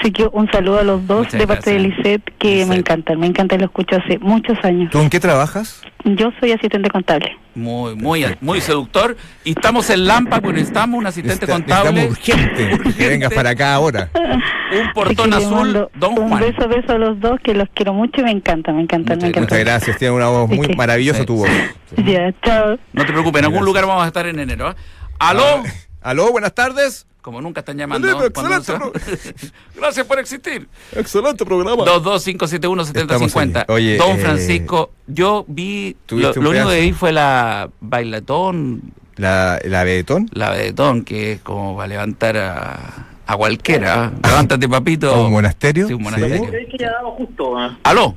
Así 0.00 0.12
que 0.12 0.28
un 0.32 0.50
saludo 0.50 0.78
a 0.78 0.82
los 0.84 1.06
dos 1.06 1.26
Muchas 1.26 1.40
de 1.40 1.46
parte 1.46 1.70
de. 1.72 1.78
Lisette, 1.80 2.22
que 2.38 2.48
Lisette. 2.48 2.68
me 2.68 2.76
encantan, 2.76 3.18
me 3.20 3.26
encantan, 3.26 3.58
lo 3.60 3.66
escucho 3.66 3.96
hace 3.96 4.18
muchos 4.18 4.56
años. 4.64 4.90
¿Tú 4.90 5.00
en 5.00 5.10
qué 5.10 5.18
trabajas? 5.20 5.82
Yo 6.04 6.30
soy 6.38 6.52
asistente 6.52 6.88
contable. 6.90 7.36
Muy, 7.54 7.96
muy, 7.96 8.24
muy 8.40 8.60
seductor. 8.60 9.16
Y 9.44 9.50
estamos 9.50 9.90
en 9.90 10.06
Lampa, 10.06 10.40
pues 10.40 10.54
necesitamos 10.54 10.98
un 11.00 11.06
asistente 11.06 11.46
contable. 11.46 11.92
necesitamos 11.92 12.18
urgente, 12.46 12.74
Urgente. 12.74 12.98
que 12.98 13.08
vengas 13.08 13.34
para 13.34 13.50
acá 13.50 13.74
ahora. 13.74 14.08
Un 14.14 14.92
portón 14.92 15.32
azul, 15.32 15.88
Don 15.96 16.18
Un 16.18 16.28
Juan. 16.28 16.40
beso, 16.40 16.68
beso 16.68 16.92
a 16.92 16.98
los 16.98 17.18
dos, 17.18 17.40
que 17.42 17.54
los 17.54 17.68
quiero 17.74 17.94
mucho 17.94 18.20
y 18.20 18.24
me 18.24 18.30
encantan, 18.30 18.76
me 18.76 18.82
encantan, 18.82 19.16
me 19.18 19.24
Muchas 19.26 19.28
encantan. 19.30 19.42
Muchas 19.44 19.58
gracias, 19.58 19.96
tiene 19.98 20.14
una 20.14 20.28
voz 20.28 20.48
muy 20.48 20.66
Sí. 20.66 20.74
maravillosa 20.76 21.20
Sí. 21.20 21.26
tu 21.26 21.36
voz. 21.36 21.48
Ya, 21.96 22.32
chao. 22.44 22.78
No 22.92 23.04
te 23.04 23.12
preocupes, 23.12 23.40
en 23.40 23.44
algún 23.46 23.54
Gracias. 23.60 23.64
lugar 23.64 23.86
vamos 23.86 24.04
a 24.04 24.06
estar 24.08 24.26
en 24.26 24.38
enero. 24.38 24.68
¿ah? 24.68 24.76
¿Aló? 25.18 25.62
Aló, 26.00 26.30
buenas 26.30 26.54
tardes. 26.54 27.06
Como 27.20 27.40
nunca 27.42 27.60
están 27.60 27.76
llamando. 27.76 28.08
Excelente 28.24 28.72
Gracias 29.76 30.06
por 30.06 30.18
existir. 30.18 30.68
Excelente 30.92 31.44
programa. 31.44 31.84
22571-7050. 31.84 33.56
aquí. 33.62 33.72
Oye, 33.72 33.96
Don 33.98 34.16
eh, 34.16 34.18
Francisco, 34.18 34.92
yo 35.06 35.44
vi. 35.48 35.92
Lo, 35.92 35.98
¿tuviste 36.06 36.38
un 36.38 36.44
lo 36.44 36.50
único 36.50 36.68
que 36.70 36.80
vi 36.80 36.92
fue 36.92 37.12
la 37.12 37.68
bailatón, 37.80 38.92
La, 39.16 39.58
la 39.64 39.84
Betón. 39.84 40.28
la 40.32 40.50
vedetón, 40.50 41.04
que 41.04 41.32
es 41.32 41.40
como 41.40 41.76
para 41.76 41.88
levantar 41.88 42.36
a, 42.38 43.08
a 43.26 43.36
cualquiera. 43.36 44.04
¿ah? 44.04 44.12
Levántate, 44.26 44.68
papito. 44.68 45.12
¿A 45.12 45.24
un 45.26 45.32
monasterio? 45.32 45.86
Sí, 45.88 45.94
un 45.94 46.02
monasterio. 46.04 46.44
Es 46.44 46.68
que 46.70 46.78
ya 46.78 46.92
damos 46.92 47.16
justo. 47.16 47.62
¿eh? 47.62 47.76
¿Aló? 47.82 48.14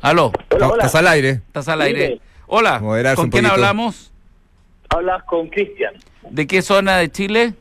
¿Aló? 0.00 0.32
Hola, 0.50 0.58
No, 0.58 0.66
hola. 0.68 0.84
Estás 0.84 0.94
al 0.94 1.06
aire. 1.08 1.30
¿Estás 1.48 1.68
al 1.68 1.82
aire? 1.82 2.20
Hola. 2.46 2.78
Moderarse 2.78 3.16
¿Con 3.16 3.30
quién 3.30 3.44
poquito. 3.44 3.54
hablamos? 3.54 4.12
Hablas 4.88 5.22
con 5.24 5.48
Cristian. 5.48 5.92
¿De 6.30 6.46
qué 6.46 6.62
zona 6.62 6.96
de 6.98 7.10
Chile? 7.10 7.54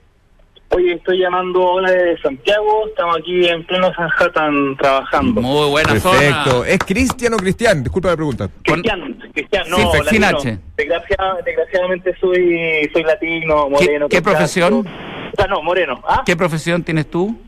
Oye, 0.69 0.93
estoy 0.95 1.19
llamando 1.19 1.61
ahora 1.65 1.91
de 1.91 2.17
Santiago. 2.21 2.87
Estamos 2.87 3.17
aquí 3.17 3.47
en 3.47 3.65
pleno 3.65 3.93
Sanhattan 3.93 4.75
trabajando. 4.77 5.41
Muy 5.41 5.69
buena 5.69 5.89
Perfecto. 5.93 6.51
zona. 6.51 6.67
¿Es 6.67 6.79
Cristian 6.79 7.33
o 7.33 7.37
Cristian? 7.37 7.83
Disculpa 7.83 8.09
la 8.09 8.15
pregunta. 8.17 8.49
Cristian, 8.63 9.17
Cristian, 9.33 9.63
no, 9.69 9.77
Sí, 9.77 9.83
fe- 9.93 10.09
sin 10.09 10.21
latino. 10.21 10.39
H. 10.39 10.59
Desgracia- 10.75 11.37
desgraciadamente 11.45 12.15
soy, 12.19 12.89
soy 12.91 13.03
latino, 13.03 13.69
moreno. 13.69 14.09
qué 14.09 14.21
profesión? 14.21 14.73
O 14.85 15.35
sea, 15.37 15.47
no, 15.47 15.61
moreno. 15.63 16.01
¿Ah? 16.07 16.23
¿Qué 16.25 16.35
profesión 16.35 16.83
tienes 16.83 17.09
tú? 17.09 17.39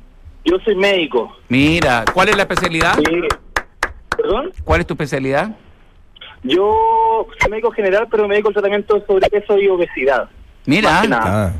Yo 0.45 0.57
soy 0.63 0.75
médico. 0.75 1.35
Mira, 1.49 2.05
¿cuál 2.13 2.29
es 2.29 2.37
la 2.37 2.43
especialidad? 2.43 2.95
Sí. 2.97 3.03
¿Perdón? 4.15 4.51
¿Cuál 4.63 4.79
es 4.81 4.87
tu 4.87 4.93
especialidad? 4.93 5.55
Yo 6.43 7.27
soy 7.41 7.51
médico 7.51 7.71
general, 7.71 8.07
pero 8.09 8.27
me 8.29 8.35
dedico 8.35 8.47
al 8.47 8.53
tratamiento 8.53 8.95
de 8.95 9.05
sobrepeso 9.05 9.57
y 9.59 9.67
obesidad. 9.67 10.29
Mira, 10.69 11.01
que. 11.01 11.09
Ah, 11.13 11.51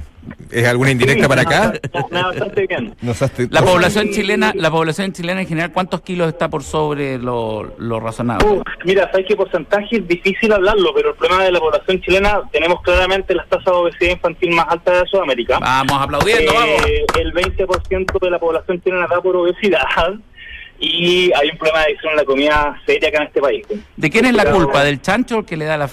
¿Es 0.52 0.68
alguna 0.68 0.92
indirecta 0.92 1.24
Sí, 1.24 1.30
para 1.30 1.42
acá? 1.42 1.74
bastante 2.12 2.68
bien. 2.68 2.96
La 3.50 3.62
población 3.62 4.10
chilena, 4.12 4.52
la 4.56 4.70
población 4.70 5.12
chilena 5.12 5.42
en 5.42 5.48
general, 5.48 5.72
¿cuántos 5.72 6.02
kilos 6.02 6.28
está 6.28 6.50
por 6.50 6.64
sobre 6.64 7.18
lo, 7.18 7.74
lo 7.78 8.00
razonable? 8.00 8.48
Uf, 8.48 8.62
mira, 8.86 9.10
sabes 9.12 9.26
qué 9.28 9.36
porcentaje 9.36 9.98
es 9.98 10.08
difícil 10.08 10.52
hablarlo, 10.54 10.94
pero 10.94 11.10
el 11.12 11.16
problema 11.16 11.44
de 11.44 11.52
la 11.52 11.60
población 11.60 12.02
chilena, 12.02 12.42
tenemos 12.52 12.82
claramente 12.82 13.34
las 13.34 13.48
tasas 13.48 13.66
de 13.66 13.72
obesidad 13.72 14.12
infantil 14.12 14.52
más 14.52 14.66
altas 14.70 15.02
de 15.02 15.08
Sudamérica. 15.08 15.60
Vamos 15.60 16.02
aplaudiendo, 16.02 16.54
vamos. 16.54 16.86
Eh, 16.88 17.06
el 17.20 17.34
20% 17.34 18.20
de 18.20 18.30
la 18.30 18.40
población 18.40 18.82
chilena 18.82 19.08
da 19.08 19.22
por 19.22 19.36
obesidad 19.36 19.84
y 20.80 21.32
hay 21.34 21.50
un 21.52 21.58
problema 21.58 21.80
de 21.80 21.86
adicción 21.86 22.14
a 22.14 22.16
la 22.18 22.24
comida 22.26 22.82
seria 22.86 23.10
acá 23.10 23.18
en 23.22 23.28
este 23.28 23.42
país. 23.42 23.66
¿De 23.96 24.10
quién 24.10 24.26
es 24.26 24.34
la 24.34 24.52
culpa? 24.52 24.84
¿Del 24.84 25.02
chancho 25.02 25.38
o 25.38 25.40
el 25.40 25.46
que 25.46 25.58
le 25.58 25.66
da 25.66 25.78
la 25.78 25.88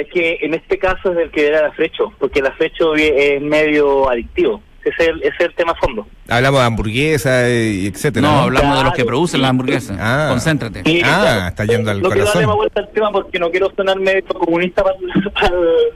Sabes 0.00 0.12
que 0.12 0.38
en 0.40 0.54
este 0.54 0.78
caso 0.78 1.10
es 1.10 1.16
del 1.16 1.30
que 1.30 1.46
era 1.46 1.62
la 1.62 1.72
frecho, 1.72 2.12
porque 2.18 2.40
el 2.40 2.46
afrecho 2.46 2.94
es 2.94 3.40
medio 3.42 4.08
adictivo. 4.10 4.62
Ese 4.82 4.94
es 5.02 5.08
el, 5.10 5.18
ese 5.22 5.34
es 5.38 5.46
el 5.48 5.54
tema 5.54 5.72
a 5.72 5.74
fondo. 5.74 6.06
Hablamos 6.26 6.60
de 6.60 6.66
hamburguesa 6.66 7.50
y 7.50 7.86
etcétera. 7.86 8.26
No, 8.26 8.32
¿no? 8.34 8.40
hablamos 8.44 8.78
de 8.78 8.84
los 8.84 8.94
que 8.94 9.04
producen 9.04 9.42
las 9.42 9.50
hamburguesas. 9.50 9.98
Ah. 10.00 10.28
Concéntrate. 10.30 10.82
Sí, 10.86 11.02
Ah, 11.04 11.18
claro. 11.20 11.48
está 11.48 11.64
yendo 11.66 11.90
al 11.90 12.00
no 12.00 12.08
quiero 12.08 12.24
darle 12.24 12.24
más 12.24 12.32
corazón. 12.46 12.56
vuelta 12.56 12.80
al 12.80 12.88
tema 12.92 13.12
porque 13.12 13.38
no 13.38 13.50
quiero 13.50 13.70
sonar 13.76 13.98
medio 14.00 14.24
comunista 14.24 14.82
para, 14.82 14.96
para, 15.34 15.50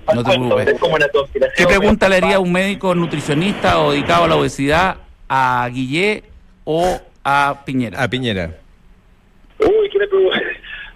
para 0.04 0.14
No 0.14 0.20
el 0.20 0.26
te 0.26 0.32
preocupes. 0.32 0.68
es 0.68 0.80
como 0.80 0.94
una 0.96 1.08
conspiración. 1.08 1.54
¿Qué 1.68 1.78
pregunta 1.78 2.08
le 2.10 2.16
haría 2.16 2.36
a 2.36 2.40
un 2.40 2.52
médico 2.52 2.94
nutricionista 2.94 3.78
o 3.80 3.92
dedicado 3.92 4.24
a 4.24 4.28
la 4.28 4.36
obesidad 4.36 4.96
a 5.30 5.66
Guillé 5.72 6.24
o 6.64 7.00
a 7.24 7.62
Piñera? 7.64 8.02
A 8.02 8.08
Piñera. 8.10 8.50
Uy, 9.60 9.88
¿qué 9.90 9.98
le 9.98 10.08
pregunto? 10.08 10.36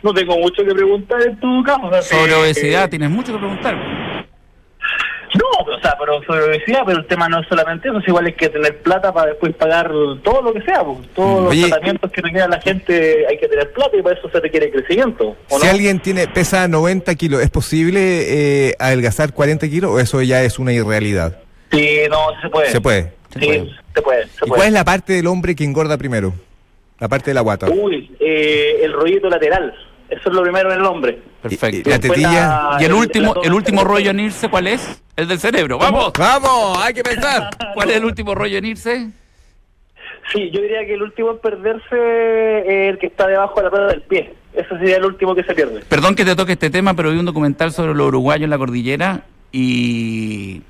No 0.03 0.15
tengo 0.15 0.39
mucho 0.39 0.65
que 0.65 0.73
preguntar 0.75 1.21
en 1.23 1.39
tu 1.41 1.63
caso. 1.65 1.87
o 1.87 1.91
sea, 1.93 2.03
Sobre 2.03 2.33
eh, 2.33 2.37
obesidad 2.37 2.89
tienes 2.89 3.11
mucho 3.11 3.33
que 3.33 3.39
preguntar. 3.39 3.77
No, 5.35 5.75
o 5.75 5.81
sea, 5.83 5.95
pero 6.01 6.23
sobre 6.23 6.43
obesidad, 6.45 6.81
pero 6.87 7.01
el 7.01 7.07
tema 7.07 7.29
no 7.29 7.41
es 7.41 7.47
solamente 7.49 7.89
eso, 7.89 7.99
es 7.99 8.09
igual 8.09 8.29
es 8.29 8.35
que 8.37 8.49
tener 8.49 8.79
plata 8.79 9.13
para 9.13 9.29
después 9.33 9.55
pagar 9.57 9.91
todo 10.25 10.41
lo 10.41 10.55
que 10.55 10.63
sea, 10.63 10.83
pues, 10.83 11.07
todos 11.15 11.51
Oye. 11.51 11.61
los 11.61 11.71
tratamientos 11.71 12.11
que 12.11 12.23
requiera 12.23 12.49
la 12.49 12.59
gente, 12.63 13.27
hay 13.29 13.37
que 13.39 13.47
tener 13.47 13.71
plata 13.73 13.95
y 13.99 14.03
para 14.03 14.19
eso 14.19 14.31
se 14.31 14.41
requiere 14.41 14.71
crecimiento. 14.71 15.37
¿o 15.51 15.59
Si 15.59 15.67
no? 15.67 15.71
alguien 15.71 16.01
tiene 16.01 16.29
pesa 16.29 16.67
90 16.67 17.15
kilos, 17.17 17.43
¿es 17.43 17.51
posible 17.51 18.69
eh, 18.71 18.75
adelgazar 18.79 19.35
40 19.35 19.69
kilos 19.69 19.91
o 19.91 20.01
eso 20.01 20.23
ya 20.23 20.43
es 20.45 20.59
una 20.59 20.73
irrealidad? 20.73 21.37
Sí, 21.73 21.99
no, 22.11 22.19
se 22.41 22.49
puede. 22.49 22.71
Se 22.71 22.81
puede. 22.81 23.13
Se 23.35 23.39
Sí, 23.41 23.47
puede. 23.47 23.71
se 23.95 24.03
puede. 24.03 24.23
Se 24.29 24.31
¿Y 24.33 24.39
puede. 24.49 24.53
cuál 24.55 24.69
es 24.69 24.73
la 24.73 24.85
parte 24.85 25.13
del 25.13 25.27
hombre 25.27 25.55
que 25.55 25.65
engorda 25.65 25.99
primero? 25.99 26.33
La 27.01 27.09
parte 27.09 27.31
de 27.31 27.35
la 27.35 27.43
guata. 27.43 27.69
Uy, 27.69 28.11
eh, 28.19 28.81
el 28.83 28.95
rollito 28.95 29.29
lateral. 29.29 29.75
Eso 30.11 30.29
es 30.31 30.35
lo 30.35 30.43
primero 30.43 30.73
en 30.73 30.79
el 30.81 30.87
hombre. 30.87 31.21
Perfecto. 31.43 31.89
Y- 31.89 31.93
la 31.93 31.99
tetilla. 31.99 32.69
Y 32.81 32.85
el 32.85 32.93
último, 32.93 33.35
el 33.43 33.53
último 33.53 33.85
rollo 33.85 34.11
en 34.11 34.21
irse, 34.21 34.49
¿cuál 34.49 34.67
es? 34.69 35.03
El 35.17 35.29
del 35.29 35.39
cerebro. 35.39 35.79
¡Vamos! 35.79 36.13
¡Vamos! 36.19 36.79
¡Hay 36.83 36.95
que 36.95 37.03
pensar! 37.03 37.51
¿Cuál 37.75 37.91
es 37.91 37.97
el 37.97 38.05
último 38.05 38.35
rollo 38.35 38.57
en 38.59 38.65
irse? 38.65 39.11
Sí, 40.33 40.51
yo 40.53 40.61
diría 40.61 40.85
que 40.87 40.95
el 40.95 41.03
último 41.03 41.31
en 41.33 41.39
perderse 41.39 42.59
es 42.61 42.91
el 42.93 42.99
que 42.99 43.07
está 43.07 43.27
debajo 43.27 43.57
de 43.57 43.63
la 43.65 43.71
rueda 43.71 43.87
del 43.89 44.03
pie. 44.03 44.35
Ese 44.55 44.69
sería 44.79 44.97
el 44.97 45.05
último 45.05 45.35
que 45.35 45.43
se 45.43 45.55
pierde. 45.55 45.81
Perdón 45.89 46.15
que 46.15 46.25
te 46.25 46.35
toque 46.37 46.53
este 46.53 46.69
tema, 46.71 46.95
pero 46.95 47.11
vi 47.11 47.19
un 47.19 47.25
documental 47.27 47.73
sobre 47.73 47.95
los 47.95 48.09
uruguayos 48.09 48.45
en 48.45 48.51
la 48.51 48.59
cordillera 48.59 49.23
y 49.53 50.63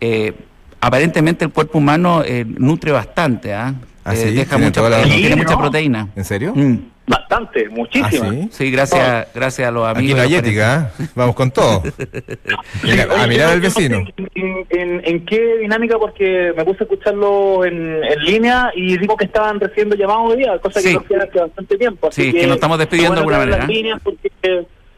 eh, 0.00 0.32
aparentemente 0.80 1.44
el 1.44 1.50
cuerpo 1.52 1.78
humano 1.78 2.22
eh, 2.24 2.44
nutre 2.46 2.92
bastante, 2.92 3.54
¿ah? 3.54 3.74
¿Ah, 4.04 4.14
Eh, 4.14 4.16
sí? 4.16 4.34
deja 4.34 4.56
¿Tiene 4.56 4.64
mucha, 4.66 5.02
tiene 5.04 5.28
Sí, 5.28 5.36
mucha 5.36 5.52
¿no? 5.54 5.58
proteína. 5.60 6.08
¿En 6.16 6.24
serio? 6.24 6.52
Mm. 6.54 6.78
Bastante, 7.10 7.66
¿Ah, 7.66 7.72
muchísima. 7.72 8.30
sí? 8.30 8.48
Sí, 8.52 8.70
gracias, 8.70 9.26
gracias 9.34 9.66
a 9.68 9.70
los 9.72 9.84
amigos. 9.86 10.20
Aquí 10.20 10.28
no 10.30 10.34
hay 10.34 10.34
ética, 10.36 10.92
¿eh? 11.00 11.06
Vamos 11.16 11.34
con 11.34 11.50
todo. 11.50 11.82
Mira, 12.84 13.06
a 13.22 13.26
mirar 13.26 13.50
al 13.50 13.60
vecino. 13.60 14.04
En, 14.34 14.66
en- 14.70 15.02
en 15.04 15.24
qué 15.26 15.56
dinámica? 15.58 15.98
Porque 15.98 16.52
me 16.56 16.64
puse 16.64 16.78
a 16.80 16.84
escucharlo 16.84 17.64
en, 17.64 18.02
en 18.04 18.18
línea 18.24 18.70
y 18.76 18.96
digo 18.96 19.16
que 19.16 19.24
estaban 19.24 19.58
recibiendo 19.58 19.96
llamados 19.96 20.30
de 20.30 20.36
día, 20.38 20.58
cosa 20.60 20.80
Sí. 20.80 20.88
que 20.88 20.94
no 20.94 21.00
hacía 21.00 21.18
hace 21.28 21.40
bastante 21.40 21.76
tiempo. 21.76 22.08
Así 22.08 22.22
Sí, 22.22 22.32
que 22.32 22.46
nos 22.46 22.54
estamos 22.56 22.78
despidiendo 22.78 23.14
de 23.14 23.18
alguna 23.20 23.38
las 23.38 23.46
manera. 23.48 23.66
líneas 23.66 24.00
porque 24.04 24.30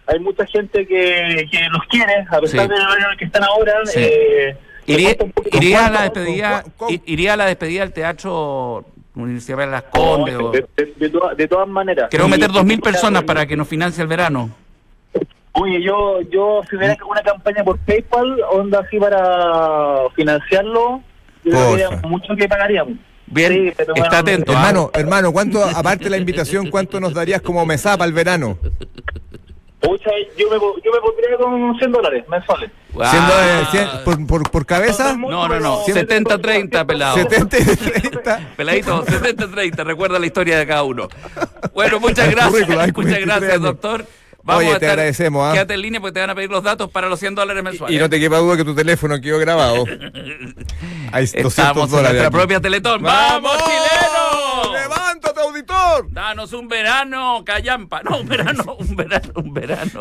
hay 0.07 0.19
mucha 0.21 0.45
gente 0.47 0.87
que, 0.87 1.49
que 1.51 1.69
los 1.71 1.83
quiere, 1.89 2.27
a 2.31 2.41
pesar 2.41 2.67
en 2.67 3.11
el 3.11 3.17
que 3.19 3.25
están 3.25 3.45
ahora. 3.45 3.73
Sí. 3.87 4.01
eh, 4.01 4.57
Iría, 4.85 5.17
iría 5.53 5.87
a 5.87 5.91
la 5.91 6.03
despedida, 6.03 6.65
iría 7.07 7.35
a 7.35 7.37
la 7.37 7.47
despedida 7.47 7.83
del 7.83 7.93
teatro 7.93 8.85
Universidad 9.15 9.59
de 9.59 9.67
las 9.67 9.83
Condes. 9.85 10.37
o- 10.37 10.51
de, 10.51 10.65
de- 10.77 10.93
de 10.97 11.09
todas- 11.11 11.37
de 11.37 11.49
todas 11.49 11.69
maneras. 11.69 12.09
Queremos 12.11 12.31
meter 12.31 12.51
dos 12.51 12.65
mil 12.65 12.81
personas 12.81 13.23
para 13.25 13.47
que 13.47 13.57
nos 13.57 13.69
financie 13.69 14.03
el 14.03 14.09
verano. 14.09 14.51
Oye, 15.55 15.83
yo, 15.83 16.23
yo 16.31 16.63
si 16.71 16.77
hubiera 16.77 16.97
una 17.05 17.21
campaña 17.23 17.63
por 17.63 17.79
PayPal, 17.81 18.41
onda 18.53 18.81
así 18.81 18.99
para 18.99 20.09
financiarlo, 20.17 21.03
yo 21.45 21.51
creo 21.75 22.01
que 22.01 22.07
mucho 22.09 22.35
que 22.35 22.49
pagaríamos. 22.49 22.95
Bien, 23.27 23.53
Sí, 23.53 23.73
pero 23.77 23.95
está 23.95 24.09
bueno, 24.09 24.17
atento. 24.17 24.53
¿ah? 24.53 24.55
Hermano, 24.57 24.91
hermano, 24.95 25.33
¿cuánto, 25.33 25.63
aparte 25.63 26.05
de 26.05 26.11
la 26.11 26.17
invitación, 26.17 26.71
cuánto 26.71 27.01
nos 27.01 27.13
darías 27.13 27.43
como 27.43 27.65
mesa 27.67 27.97
para 27.99 28.09
el 28.09 28.15
verano? 28.15 28.57
Pucha, 29.83 30.11
yo 30.39 30.49
me, 30.49 30.57
yo 30.57 30.93
me 30.93 31.01
pondría 31.01 31.37
con 31.39 31.77
100 31.79 31.93
dólares 31.93 32.25
mensuales. 32.29 32.71
Ah. 33.01 33.11
Siendo 33.11 33.37
de 33.37 33.65
cien- 33.67 34.05
por, 34.05 34.27
por, 34.27 34.51
por 34.51 34.65
cabeza, 34.67 35.17
No, 35.17 35.49
no, 35.49 35.61
no. 35.61 35.83
Pero- 35.87 36.01
70-30, 36.07 36.87
pelado. 36.87 37.17
70 37.17 37.59
y 37.59 37.65
30. 37.65 38.41
Peladito, 38.57 39.05
70-30, 39.05 39.85
recuerda 39.85 40.19
la 40.19 40.27
historia 40.27 40.59
de 40.59 40.67
cada 40.67 40.85
uno. 40.85 41.09
Bueno, 41.75 41.99
muchas 42.01 42.31
gracias. 42.31 42.69
Muchas 42.69 42.93
43 42.93 43.27
gracias, 43.27 43.61
doctor. 43.61 44.07
Oye, 44.45 44.77
te 44.81 44.89
agradecemos, 44.89 45.47
¿ah? 45.49 45.53
Quédate 45.53 45.75
en 45.75 45.83
línea 45.83 46.01
porque 46.01 46.15
te 46.15 46.21
van 46.21 46.31
a 46.31 46.35
pedir 46.35 46.51
los 46.51 46.65
datos 46.65 46.91
para 46.91 47.09
los 47.09 47.19
100 47.21 47.37
dólares 47.37 47.63
mensuales. 47.63 47.97
Y 47.97 48.01
no 48.01 48.11
te 48.11 48.19
quepa 48.19 48.39
duda 48.39 48.57
que 48.57 48.65
tu 48.65 48.75
teléfono 48.75 49.21
quedó 49.21 49.39
grabado. 49.39 49.85
Hay 51.13 51.27
200 51.27 51.47
Estamos 51.59 51.85
en 51.85 51.91
dólares. 51.91 52.13
nuestra 52.23 52.27
aquí. 52.27 52.37
propia 52.37 52.61
Teletón. 52.61 53.03
¡Vamos, 53.03 53.53
chileno! 53.59 54.73
¡Levántate, 54.73 54.82
auditor! 55.53 56.09
Danos 56.11 56.53
un 56.53 56.69
verano, 56.69 57.43
callampa. 57.45 58.03
No, 58.03 58.19
un 58.21 58.29
verano, 58.29 58.77
un 58.79 58.97
verano, 58.97 59.33
un 59.37 59.55
verano. 59.55 60.01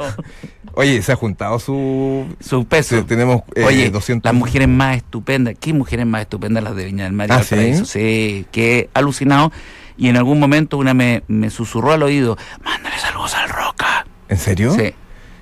Oye, 0.74 1.02
se 1.02 1.12
ha 1.12 1.16
juntado 1.16 1.60
su. 1.60 2.26
Su 2.40 2.66
peso. 2.66 2.98
Sí, 2.98 3.04
tenemos, 3.04 3.42
eh, 3.56 3.64
Oye, 3.66 3.90
200. 3.90 4.32
las 4.32 4.34
mujeres 4.40 4.68
más 4.68 4.98
estupendas. 4.98 5.56
¿Qué 5.60 5.74
mujeres 5.74 6.06
más 6.06 6.22
estupendas 6.22 6.64
las 6.64 6.76
de 6.76 6.86
Viña 6.86 7.04
del 7.04 7.14
Mar 7.14 7.28
y 7.30 7.34
¿Ah, 7.34 7.38
Valparaíso? 7.38 7.86
Sí, 7.86 8.46
que 8.52 8.80
he 8.80 8.90
alucinado. 8.94 9.52
Y 9.98 10.08
en 10.08 10.18
algún 10.18 10.40
momento 10.40 10.78
una 10.78 10.94
me, 10.94 11.24
me 11.28 11.50
susurró 11.50 11.92
al 11.92 12.02
oído, 12.04 12.38
mándale 12.64 12.98
saludos 12.98 13.36
al 13.36 13.50
Roca. 13.50 14.06
¿En 14.30 14.38
serio? 14.38 14.74
Sí, 14.74 14.94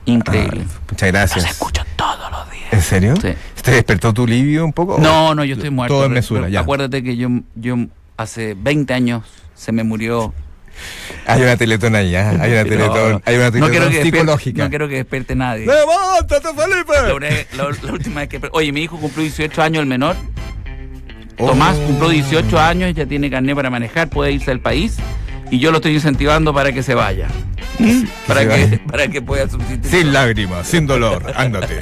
increíble. 0.06 0.66
Ah, 0.68 0.80
muchas 0.90 1.08
Los 1.08 1.12
gracias. 1.14 1.46
escucho 1.52 1.84
todos 1.96 2.32
los 2.32 2.52
días. 2.52 2.74
¿En 2.74 2.82
serio? 2.82 3.16
Sí. 3.22 3.30
¿Te 3.64 3.72
despertó 3.72 4.14
tu 4.14 4.26
livio 4.26 4.66
un 4.66 4.74
poco? 4.74 4.98
No, 5.00 5.36
no, 5.36 5.44
yo 5.46 5.54
estoy 5.54 5.70
muerto. 5.70 5.94
Todo 5.94 6.06
en 6.06 6.14
mesura, 6.14 6.42
pero 6.42 6.52
ya. 6.52 6.60
Acuérdate 6.62 7.04
que 7.04 7.16
yo, 7.16 7.30
yo 7.56 7.76
hace 8.18 8.56
20 8.56 8.94
años 8.94 9.24
se 9.60 9.72
me 9.72 9.84
murió. 9.84 10.34
Hay 11.28 11.42
una 11.42 11.58
teletón 11.58 11.94
ahí, 11.96 12.16
¿ah? 12.16 12.30
Hay 12.40 12.52
una 12.54 12.64
No, 12.64 12.70
teletón, 12.70 13.22
hay 13.26 13.36
una 13.36 13.46
no 13.46 13.52
teletón 13.52 13.70
quiero 13.70 13.90
que 13.90 13.96
despierte- 13.98 14.04
psicológica. 14.18 14.64
no 14.64 14.70
quiero 14.70 14.88
que 14.88 14.96
despierte 14.96 15.36
nadie. 15.36 15.66
¡Levántate, 15.66 16.48
Felipe! 16.56 17.48
la- 17.58 17.66
la 17.88 17.92
última 17.94 18.22
vez 18.22 18.30
que. 18.30 18.40
Oye, 18.54 18.72
mi 18.72 18.84
hijo 18.84 18.98
cumplió 18.98 19.24
18 19.24 19.62
años, 19.62 19.82
el 19.82 19.88
menor. 19.88 20.16
Oh. 21.38 21.48
Tomás 21.48 21.76
cumplió 21.78 22.10
18 22.10 22.60
años, 22.60 22.94
ya 22.96 23.06
tiene 23.06 23.30
carnet 23.30 23.56
para 23.56 23.70
manejar, 23.70 24.10
puede 24.10 24.32
irse 24.32 24.52
del 24.52 24.62
país. 24.62 24.98
Y 25.52 25.60
yo 25.60 25.72
lo 25.72 25.78
estoy 25.78 25.94
incentivando 25.96 26.54
para 26.54 26.72
que 26.72 26.84
se 26.84 26.94
vaya. 26.94 27.28
para, 28.28 28.48
que, 28.48 28.80
para 28.90 29.08
que 29.08 29.22
pueda 29.22 29.50
subsistir. 29.50 29.90
Sin 29.90 30.14
lágrimas, 30.14 30.68
sin 30.68 30.86
dolor, 30.88 31.34
ándate. 31.36 31.80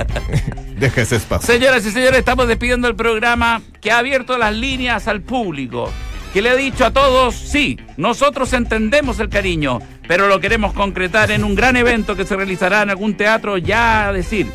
Deja 0.78 1.02
ese 1.02 1.18
espacio. 1.18 1.46
Señoras 1.54 1.86
y 1.86 1.92
señores, 1.92 2.18
estamos 2.20 2.48
despidiendo 2.48 2.88
el 2.88 2.96
programa 2.96 3.62
que 3.82 3.92
ha 3.92 3.98
abierto 4.00 4.38
las 4.38 4.56
líneas 4.56 5.08
al 5.08 5.22
público. 5.22 5.92
Que 6.38 6.44
le 6.44 6.52
ha 6.52 6.56
dicho 6.56 6.86
a 6.86 6.92
todos, 6.92 7.34
sí, 7.34 7.80
nosotros 7.98 8.54
entendemos 8.54 9.20
el 9.20 9.28
cariño, 9.28 9.80
pero 10.08 10.28
lo 10.28 10.40
queremos 10.40 10.72
concretar 10.72 11.32
en 11.32 11.44
un 11.44 11.56
gran 11.56 11.76
evento 11.78 12.16
que 12.16 12.26
se 12.26 12.36
realizará 12.36 12.84
en 12.84 12.92
algún 12.92 13.18
teatro 13.18 13.58
ya 13.58 14.08
a 14.08 14.14
decir. 14.14 14.46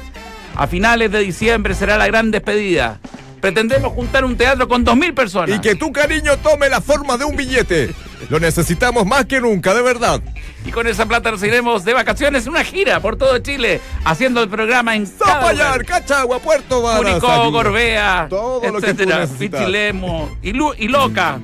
A 0.54 0.68
finales 0.68 1.10
de 1.10 1.18
diciembre 1.18 1.74
será 1.74 1.98
la 1.98 2.06
gran 2.06 2.30
despedida. 2.30 3.00
Pretendemos 3.40 3.92
juntar 3.94 4.24
un 4.24 4.36
teatro 4.36 4.68
con 4.68 4.86
2.000 4.86 5.12
personas. 5.12 5.56
Y 5.56 5.60
que 5.60 5.74
tu 5.74 5.90
cariño 5.90 6.36
tome 6.36 6.68
la 6.68 6.80
forma 6.80 7.16
de 7.16 7.24
un 7.24 7.34
billete. 7.34 7.92
Lo 8.30 8.38
necesitamos 8.38 9.04
más 9.04 9.26
que 9.26 9.40
nunca, 9.40 9.74
de 9.74 9.82
verdad. 9.82 10.20
Y 10.64 10.70
con 10.70 10.86
esa 10.86 11.06
plata 11.06 11.32
nos 11.32 11.42
iremos 11.42 11.84
de 11.84 11.94
vacaciones 11.94 12.44
en 12.46 12.50
una 12.50 12.62
gira 12.62 13.00
por 13.00 13.16
todo 13.16 13.36
Chile, 13.38 13.80
haciendo 14.04 14.40
el 14.40 14.48
programa 14.48 14.94
en 14.94 15.08
Zapallar. 15.08 15.84
Cachagua, 15.84 16.38
Puerto 16.38 16.80
Varas. 16.82 17.14
Curicó. 17.14 17.50
Gorbea, 17.50 18.28
Todo 18.30 18.60
lo 18.66 18.74
que 18.74 18.80
tú 18.80 18.86
etcétera, 18.86 19.18
necesitas. 19.18 19.60
Pichilemo 19.62 20.38
y, 20.42 20.52
Lu- 20.52 20.74
y 20.78 20.86
Loca. 20.86 21.40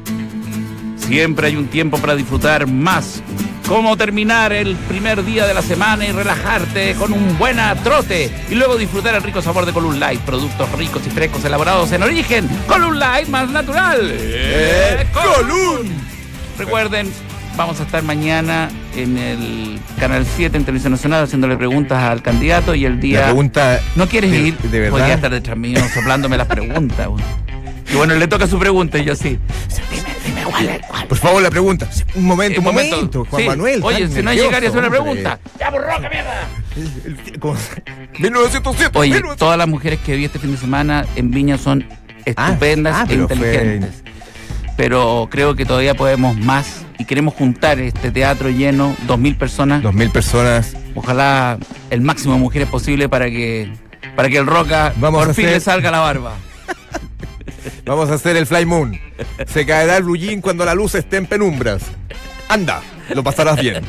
Siempre 1.08 1.46
hay 1.48 1.56
un 1.56 1.66
tiempo 1.68 1.98
para 1.98 2.14
disfrutar 2.14 2.66
más. 2.66 3.22
Cómo 3.66 3.96
terminar 3.96 4.52
el 4.52 4.76
primer 4.76 5.24
día 5.24 5.46
de 5.46 5.52
la 5.54 5.60
semana 5.62 6.06
y 6.06 6.12
relajarte 6.12 6.94
con 6.94 7.12
un 7.12 7.36
buen 7.38 7.58
trote 7.82 8.30
y 8.50 8.54
luego 8.54 8.76
disfrutar 8.76 9.14
el 9.14 9.22
rico 9.22 9.42
sabor 9.42 9.66
de 9.66 9.72
Column 9.72 9.98
Light, 10.00 10.20
productos 10.20 10.70
ricos 10.72 11.02
y 11.06 11.10
frescos 11.10 11.44
elaborados 11.44 11.92
en 11.92 12.02
origen. 12.02 12.48
Column 12.66 12.98
Light 12.98 13.28
más 13.28 13.48
natural. 13.50 13.98
Eh, 14.14 15.06
Column. 15.12 15.88
Recuerden, 16.58 17.10
vamos 17.56 17.78
a 17.80 17.82
estar 17.82 18.02
mañana 18.02 18.68
en 18.96 19.18
el 19.18 19.78
Canal 20.00 20.26
7 20.26 20.56
en 20.56 20.64
Televisión 20.64 20.92
Nacional 20.92 21.24
haciéndole 21.24 21.56
preguntas 21.58 22.02
al 22.02 22.22
candidato 22.22 22.74
y 22.74 22.86
el 22.86 23.00
día... 23.00 23.20
La 23.20 23.26
pregunta. 23.26 23.80
¿No 23.96 24.06
quieres 24.08 24.30
de- 24.30 24.38
ir? 24.40 24.58
De 24.58 24.78
verdad. 24.80 24.98
Podría 24.98 25.14
estar 25.14 25.30
detrás 25.30 25.56
mío 25.58 25.78
soplándome 25.94 26.36
las 26.38 26.46
preguntas. 26.46 27.06
Y 27.92 27.96
bueno, 27.96 28.14
le 28.14 28.28
toca 28.28 28.46
su 28.46 28.58
pregunta 28.58 28.98
y 28.98 29.04
yo 29.04 29.14
sí. 29.14 29.38
Dime, 30.28 30.40
dime, 30.40 30.50
¿cuál, 30.50 30.80
cuál? 30.88 31.06
Por 31.06 31.18
favor, 31.18 31.42
la 31.42 31.50
pregunta. 31.50 31.88
Un 32.14 32.24
momento, 32.24 32.60
un 32.60 32.66
Eh, 32.66 32.70
momento. 32.70 33.24
Juan 33.30 33.42
Sí. 33.42 33.48
Manuel. 33.48 33.80
Oye, 33.82 34.08
si 34.08 34.22
no 34.22 34.32
llegar 34.32 34.62
y 34.62 34.66
hacer 34.66 34.78
una 34.78 34.90
pregunta. 34.90 35.38
¡Ya, 35.58 35.70
por 35.70 35.80
roca, 35.82 35.98
mierda! 36.10 36.48
El- 36.76 37.16
el- 37.32 37.38
¿cómo? 37.40 37.56
1907. 38.18 38.98
Oye, 38.98 39.10
1907. 39.12 39.38
todas 39.38 39.58
las 39.58 39.68
mujeres 39.68 39.98
que 40.00 40.16
vi 40.16 40.24
este 40.26 40.38
fin 40.38 40.52
de 40.52 40.58
semana 40.58 41.04
en 41.16 41.30
Viña 41.30 41.58
son 41.58 41.86
estupendas 42.24 42.94
ah, 42.96 43.04
e 43.04 43.08
pero 43.08 43.28
fue- 43.28 43.36
inteligentes. 43.36 44.02
Pero 44.76 45.28
creo 45.30 45.56
que 45.56 45.64
todavía 45.64 45.94
podemos 45.94 46.36
más 46.36 46.82
y 46.98 47.04
queremos 47.04 47.34
juntar 47.34 47.80
este 47.80 48.10
teatro 48.12 48.48
lleno, 48.50 48.94
dos 49.06 49.18
mil 49.18 49.36
personas. 49.36 49.82
Dos 49.82 49.94
mil 49.94 50.10
personas. 50.10 50.76
Ojalá 50.94 51.58
el 51.90 52.00
máximo 52.00 52.34
de 52.34 52.40
mujeres 52.40 52.68
posible 52.68 53.08
para 53.08 53.26
que 53.26 53.72
para 54.14 54.28
que 54.28 54.36
el 54.38 54.46
Roca 54.46 54.92
Vamos 54.96 55.20
por 55.22 55.30
a 55.30 55.34
fin 55.34 55.46
hacer- 55.46 55.54
le 55.56 55.60
salga 55.60 55.90
la 55.90 55.98
barba. 56.00 56.34
Vamos 57.84 58.10
a 58.10 58.14
hacer 58.14 58.36
el 58.36 58.46
Fly 58.46 58.66
Moon. 58.66 58.98
Se 59.46 59.66
caerá 59.66 59.96
el 59.96 60.04
blue 60.04 60.16
jean 60.16 60.40
cuando 60.40 60.64
la 60.64 60.74
luz 60.74 60.94
esté 60.94 61.16
en 61.16 61.26
penumbras. 61.26 61.82
Anda, 62.48 62.82
lo 63.14 63.22
pasarás 63.22 63.60
bien. 63.60 63.84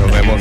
Nos 0.00 0.10
vemos. 0.10 0.40